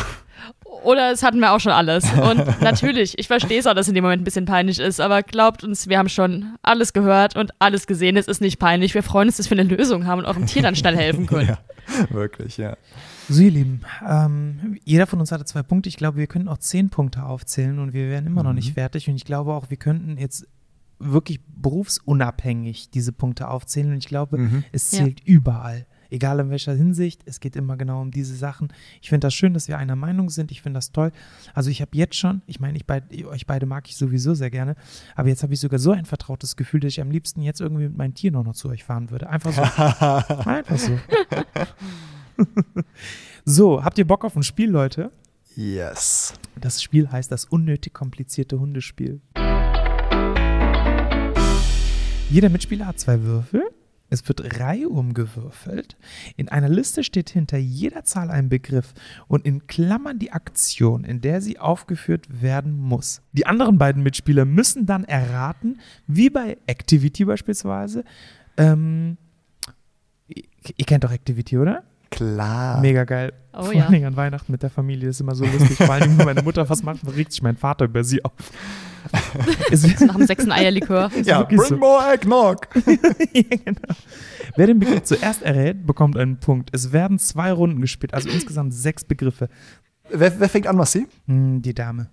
[0.83, 2.05] Oder es hatten wir auch schon alles.
[2.13, 5.01] Und natürlich, ich verstehe es auch, dass es in dem Moment ein bisschen peinlich ist,
[5.01, 8.17] aber glaubt uns, wir haben schon alles gehört und alles gesehen.
[8.17, 8.93] Es ist nicht peinlich.
[8.93, 11.49] Wir freuen uns, dass wir eine Lösung haben und eurem Tier dann schnell helfen können.
[11.49, 11.57] ja,
[12.11, 12.77] wirklich, ja.
[13.32, 15.88] So, ihr Lieben, ähm, jeder von uns hatte zwei Punkte.
[15.88, 18.47] Ich glaube, wir könnten auch zehn Punkte aufzählen und wir wären immer mhm.
[18.47, 18.73] noch nicht mhm.
[18.73, 19.09] fertig.
[19.09, 20.47] Und ich glaube auch, wir könnten jetzt
[20.99, 23.91] wirklich berufsunabhängig diese Punkte aufzählen.
[23.91, 24.63] Und ich glaube, mhm.
[24.71, 25.25] es zählt ja.
[25.25, 25.86] überall.
[26.09, 28.73] Egal in welcher Hinsicht, es geht immer genau um diese Sachen.
[29.01, 30.51] Ich finde das schön, dass wir einer Meinung sind.
[30.51, 31.13] Ich finde das toll.
[31.53, 34.51] Also ich habe jetzt schon, ich meine, ich beid, euch beide mag ich sowieso sehr
[34.51, 34.75] gerne,
[35.15, 37.84] aber jetzt habe ich sogar so ein vertrautes Gefühl, dass ich am liebsten jetzt irgendwie
[37.84, 39.29] mit meinem Tier noch, noch zu euch fahren würde.
[39.29, 39.61] Einfach so.
[40.49, 40.99] Einfach so.
[43.45, 45.11] so, habt ihr Bock auf ein Spiel, Leute?
[45.55, 46.33] Yes.
[46.59, 49.21] Das Spiel heißt das unnötig komplizierte Hundespiel.
[52.29, 53.63] Jeder Mitspieler hat zwei Würfel.
[54.09, 55.95] Es wird reihum gewürfelt.
[56.35, 58.93] In einer Liste steht hinter jeder Zahl ein Begriff
[59.27, 63.21] und in Klammern die Aktion, in der sie aufgeführt werden muss.
[63.31, 68.03] Die anderen beiden Mitspieler müssen dann erraten, wie bei Activity beispielsweise.
[68.57, 69.15] Ähm,
[70.27, 70.43] ihr,
[70.75, 71.83] ihr kennt doch Activity, oder?
[72.12, 72.80] Klar.
[72.82, 73.34] Mega geil.
[73.53, 73.84] Oh Vor ja.
[73.84, 75.78] allen Dingen an Weihnachten mit der Familie ist immer so lustig.
[75.78, 78.32] Vor allen Dingen, wenn meine Mutter was macht, regt sich mein Vater über sie auf.
[79.72, 81.09] es, Nach dem sechsten Eierlikör.
[81.24, 81.78] ja, bring so.
[81.78, 82.68] more eggnog.
[83.34, 83.95] ja, genau.
[84.55, 86.70] Wer den Begriff zuerst errät, bekommt einen Punkt.
[86.74, 89.49] Es werden zwei Runden gespielt, also insgesamt sechs Begriffe.
[90.09, 91.07] wer, wer fängt an, Massi?
[91.28, 92.07] Hm, die Dame.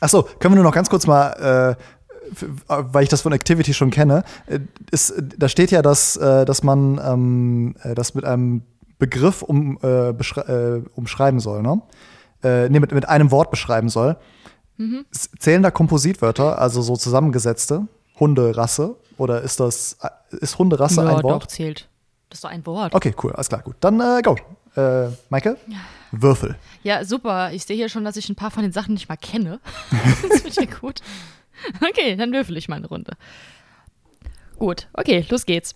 [0.00, 3.72] Achso, können wir nur noch ganz kurz mal, äh, f- weil ich das von Activity
[3.72, 4.58] schon kenne, äh,
[4.90, 8.62] ist, da steht ja, dass, äh, dass man ähm, äh, das mit einem
[9.04, 11.82] Begriff um, äh, äh, umschreiben soll, ne?
[12.42, 14.16] Äh, nee, mit, mit einem Wort beschreiben soll.
[15.12, 17.86] S- Zählen da Kompositwörter, also so zusammengesetzte?
[18.18, 18.96] Hunderasse?
[19.18, 20.08] Oder ist das, äh,
[20.40, 21.42] ist Hunderasse ja, ein Wort?
[21.42, 21.88] doch, zählt.
[22.30, 22.94] Das ist doch ein Wort.
[22.94, 23.76] Okay, cool, alles klar, gut.
[23.80, 24.36] Dann äh, go.
[24.76, 25.56] Äh, Michael?
[26.10, 26.56] Würfel.
[26.82, 27.52] Ja, super.
[27.52, 29.60] Ich sehe hier schon, dass ich ein paar von den Sachen nicht mal kenne.
[30.30, 31.00] das wird ja gut.
[31.88, 33.12] Okay, dann würfel ich mal eine Runde.
[34.58, 35.74] Gut, okay, los geht's.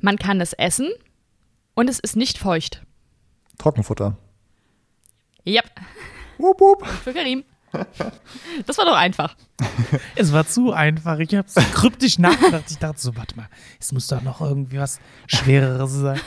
[0.00, 0.90] Man kann es essen
[1.76, 2.82] und es ist nicht feucht.
[3.58, 4.16] Trockenfutter.
[5.46, 5.70] Yep,
[6.38, 6.86] Wup, wup.
[6.86, 7.44] für Karim.
[8.66, 9.36] Das war doch einfach.
[10.16, 11.18] Es war zu einfach.
[11.18, 12.64] Ich habe so kryptisch nachgedacht.
[12.70, 13.48] Ich dachte so, warte mal,
[13.78, 16.20] es muss doch noch irgendwie was Schwereres sein.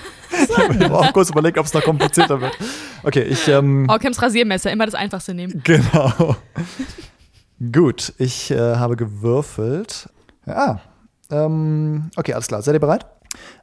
[0.47, 2.55] Ich habe auch kurz überlegt, ob es noch komplizierter wird.
[3.03, 5.61] Okay, ich, ähm, Ockhams Rasiermesser, immer das Einfachste nehmen.
[5.63, 6.35] Genau.
[7.71, 10.09] Gut, ich äh, habe gewürfelt.
[10.45, 10.81] Ja,
[11.31, 12.61] ähm, okay, alles klar.
[12.61, 13.05] Seid ihr bereit?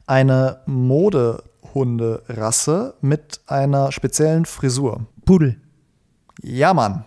[0.05, 5.05] Eine Modehunderasse mit einer speziellen Frisur.
[5.25, 5.59] Pudel.
[6.41, 7.03] Ja, Mann.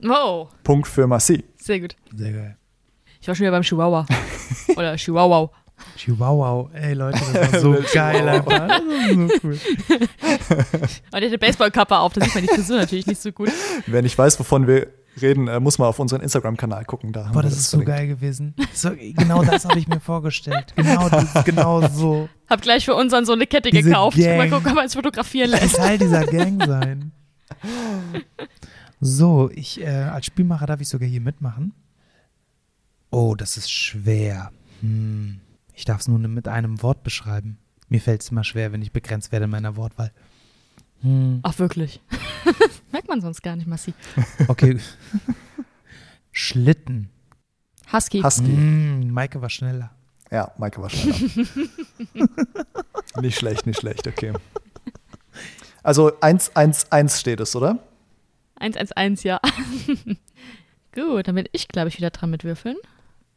[0.00, 1.44] Wow, Punkt für Massi.
[1.60, 1.96] sehr gut.
[2.14, 2.56] Sehr geil.
[3.20, 4.06] Ich war schon wieder beim Chihuahua.
[4.76, 5.50] Oder Chihuahua.
[5.96, 6.70] Chihuahua.
[6.72, 8.68] Ey, Leute, das war so geil einfach.
[8.68, 9.58] Das war so cool.
[11.10, 13.50] Aber der hatte Baseballkappe auf, da sieht man die Frisur natürlich nicht so gut.
[13.86, 14.86] Wer nicht weiß, wovon wir
[15.22, 17.12] reden, äh, muss mal auf unseren Instagram-Kanal gucken.
[17.12, 17.96] Da Boah, wir das ist so verlinkt.
[17.96, 18.54] geil gewesen.
[18.72, 20.72] So, genau das habe ich mir vorgestellt.
[20.76, 22.28] Genau, das, genau so.
[22.48, 24.16] Hab gleich für unseren so eine Kette Diese gekauft.
[24.18, 24.50] Mal Gang.
[24.50, 25.76] gucken, ob man es fotografieren lässt.
[25.76, 27.12] Teil dieser Gang sein.
[29.00, 31.72] So, ich äh, als Spielmacher darf ich sogar hier mitmachen.
[33.10, 34.50] Oh, das ist schwer.
[34.80, 35.40] Hm.
[35.74, 37.58] Ich darf es nur mit einem Wort beschreiben.
[37.88, 40.10] Mir fällt es immer schwer, wenn ich begrenzt werde in meiner Wortwahl.
[41.02, 41.40] Hm.
[41.42, 42.00] Ach, wirklich.
[43.08, 43.94] Man sonst gar nicht, Massi.
[44.48, 44.78] Okay.
[46.32, 47.08] Schlitten.
[47.92, 48.20] Husky.
[48.22, 48.44] Husky.
[48.46, 49.90] Hm, Maike war schneller.
[50.30, 51.16] Ja, Maike war schneller.
[53.22, 54.34] nicht schlecht, nicht schlecht, okay.
[55.82, 57.78] Also 1-1-1 steht es, oder?
[58.60, 59.40] 111, ja.
[60.94, 62.76] Gut, dann bin ich, glaube ich, wieder dran mit Würfeln.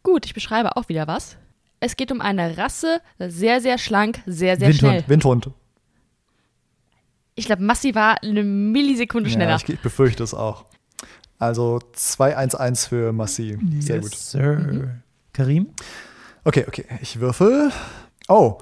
[0.03, 1.37] Gut, ich beschreibe auch wieder was.
[1.79, 4.79] Es geht um eine Rasse, sehr, sehr schlank, sehr, sehr Windhund.
[4.79, 5.03] schnell.
[5.07, 5.49] Windhund.
[7.41, 9.55] Ich glaube, Massi war eine Millisekunde Ja, schneller.
[9.55, 10.65] ich, ich befürchte es auch.
[11.39, 13.57] Also 2-1-1 für Massi.
[13.79, 14.15] Sehr yes, gut.
[14.15, 15.01] Sir.
[15.33, 15.69] Karim?
[16.43, 16.85] Okay, okay.
[17.01, 17.71] Ich würfel.
[18.27, 18.59] Oh.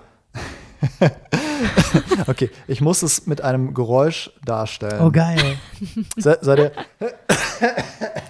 [2.28, 5.02] okay, ich muss es mit einem Geräusch darstellen.
[5.02, 5.58] Oh, geil.
[6.18, 6.72] Se, seid ihr,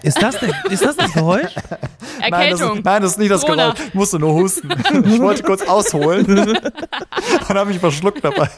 [0.02, 1.56] Ist das, der, ist das das Geräusch?
[1.56, 2.78] nein, das Erkältung.
[2.78, 3.72] ist, nein, das ist nicht das Corona.
[3.72, 3.88] Geräusch.
[3.88, 4.70] Ich musste nur husten.
[5.06, 8.50] Ich wollte kurz ausholen und habe mich verschluckt dabei.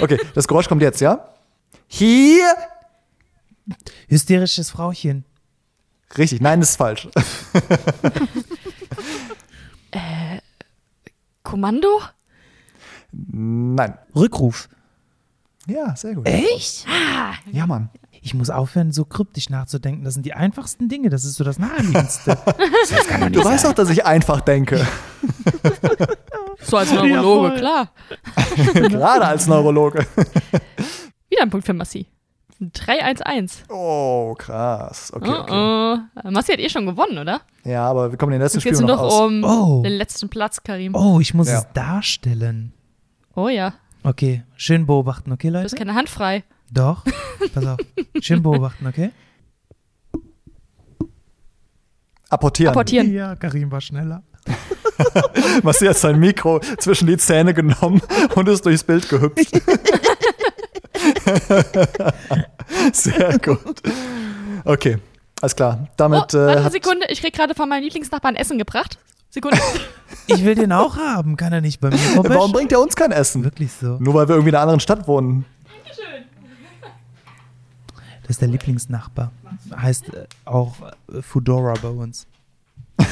[0.00, 1.28] Okay, das Geräusch kommt jetzt, ja?
[1.86, 2.54] Hier.
[4.08, 5.24] Hysterisches Frauchen.
[6.16, 7.06] Richtig, nein, das ist falsch.
[11.42, 12.00] Kommando?
[13.12, 13.94] Nein.
[14.14, 14.68] Rückruf.
[15.66, 16.26] Ja, sehr gut.
[16.26, 16.86] Echt?
[17.52, 17.90] Ja, Mann.
[18.20, 20.04] Ich muss aufhören, so kryptisch nachzudenken.
[20.04, 21.08] Das sind die einfachsten Dinge.
[21.08, 22.36] Das ist so das Naheliegendste.
[22.90, 24.86] das kann doch Du weißt doch, dass ich einfach denke.
[26.60, 27.58] So als Neurologe, voll.
[27.58, 27.88] klar.
[28.74, 30.00] Gerade als Neurologe.
[31.30, 32.06] Wieder ein Punkt für Massi.
[32.60, 33.70] 3-1-1.
[33.70, 35.12] Oh, krass.
[35.14, 35.52] Okay, okay.
[35.52, 36.30] Oh, oh.
[36.30, 37.40] Massi hat eh schon gewonnen, oder?
[37.64, 39.20] Ja, aber wir kommen in den letzten nur noch noch aus.
[39.20, 39.82] um Oh.
[39.82, 40.94] den letzten Platz, Karim.
[40.96, 41.58] Oh, ich muss Ja.
[41.60, 42.72] es darstellen.
[43.38, 43.72] Oh ja,
[44.02, 45.76] Okay, schön beobachten, okay, du hast Leute?
[45.76, 46.42] keine Hand frei.
[46.72, 47.04] Doch.
[47.54, 47.78] Pass auf.
[48.20, 49.10] Schön beobachten, okay?
[52.28, 52.72] Apportieren.
[52.72, 53.12] Apportieren.
[53.12, 54.24] Ja, Karim war schneller.
[55.62, 58.02] Massi hat sein Mikro zwischen die Zähne genommen
[58.34, 59.50] und ist durchs Bild gehüpft.
[62.92, 63.82] Sehr gut.
[64.64, 64.98] Okay,
[65.40, 65.78] alles klar.
[65.84, 68.98] Oh, Damit warte äh, eine Sekunde, ich krieg gerade von meinem Lieblingsnachbarn Essen gebracht.
[69.30, 69.58] Sekunde.
[70.30, 71.36] Ich will den auch haben.
[71.36, 72.34] Kann er nicht bei mir vorbei?
[72.34, 73.44] Warum bringt er uns kein Essen?
[73.44, 73.96] Wirklich so.
[73.98, 75.44] Nur weil wir irgendwie in einer anderen Stadt wohnen.
[78.22, 79.32] Das ist der Lieblingsnachbar.
[79.74, 80.74] Heißt äh, auch
[81.12, 82.26] äh, Foodora bei uns.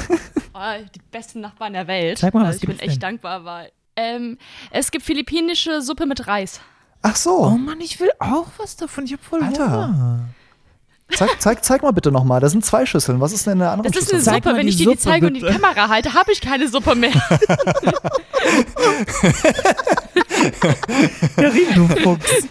[0.58, 2.16] Oh, die besten Nachbarn der Welt.
[2.16, 3.00] Zeig mal, was also ich bin echt denn?
[3.00, 4.38] dankbar, weil ähm,
[4.70, 6.60] es gibt philippinische Suppe mit Reis.
[7.02, 9.04] Ach Oh so, Mann, ich will auch was davon.
[9.04, 9.70] Ich hab voll Alter.
[9.70, 10.20] Hunger.
[11.14, 12.40] Zeig, zeig, zeig mal bitte nochmal.
[12.40, 13.20] Da sind zwei Schüsseln.
[13.20, 14.34] Was ist denn in der anderen Das ist eine Schüssel?
[14.34, 14.56] Suppe.
[14.56, 15.52] Wenn die ich dir die Suppe, zeige und die bitte.
[15.52, 17.12] Kamera halte, habe ich keine Suppe mehr.
[21.36, 22.48] Karin, du Fuchs.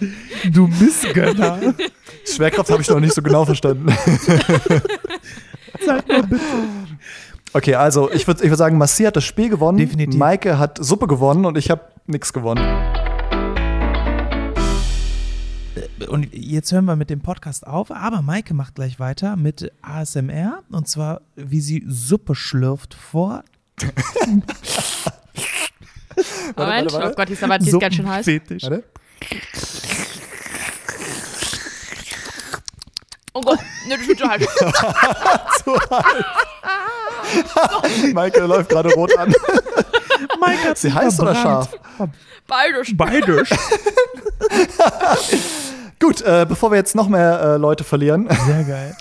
[0.51, 1.59] Du Missgönner.
[2.25, 3.87] Schwerkraft habe ich noch nicht so genau verstanden.
[5.85, 6.43] Zeig mal bitte.
[7.53, 9.77] Okay, also ich würde ich würd sagen, Massi hat das Spiel gewonnen.
[9.77, 10.19] Definitiv.
[10.19, 12.61] Maike hat Suppe gewonnen und ich habe nichts gewonnen.
[16.07, 20.63] Und jetzt hören wir mit dem Podcast auf, aber Maike macht gleich weiter mit ASMR
[20.69, 23.43] und zwar, wie sie Suppe schlürft vor
[26.55, 27.11] Moment, warte.
[27.11, 28.25] oh Gott, die ist aber die ist ganz schön heiß.
[28.27, 28.83] Warte.
[33.33, 34.47] Oh Gott, ne, das ist zu heiß.
[38.13, 39.33] Maike läuft gerade rot an.
[40.39, 41.69] Maike hat Sie heiß oder verbrannt.
[41.97, 42.09] scharf?
[42.47, 42.95] Beides.
[42.95, 43.49] Beides.
[45.99, 48.95] Gut, äh, bevor wir jetzt noch mehr äh, Leute verlieren, Sehr geil.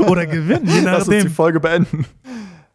[0.08, 1.30] oder gewinnen, je lass uns die nachdem.
[1.32, 2.06] Folge beenden.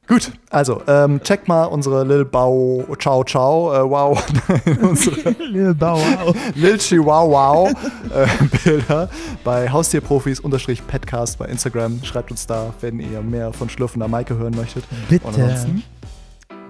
[0.08, 4.22] Gut, also ähm, checkt mal unsere Lil Bau Ciao Ciao äh, Wow
[4.82, 6.36] unsere Lil Bow Wow.
[6.56, 7.72] Lil Chihuahua Wow
[8.14, 8.28] äh,
[8.64, 9.10] Bilder
[9.46, 12.04] bei Haustierprofis unterstrich Petcast bei Instagram.
[12.04, 14.84] Schreibt uns da, wenn ihr mehr von schlürfender Maike hören möchtet.
[15.08, 15.26] Bitte.
[15.26, 15.84] Und ansonsten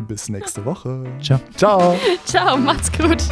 [0.08, 1.04] bis nächste Woche.
[1.22, 1.39] Ciao.
[1.56, 1.95] Ciao.
[2.26, 3.24] Ciao, macht's gut.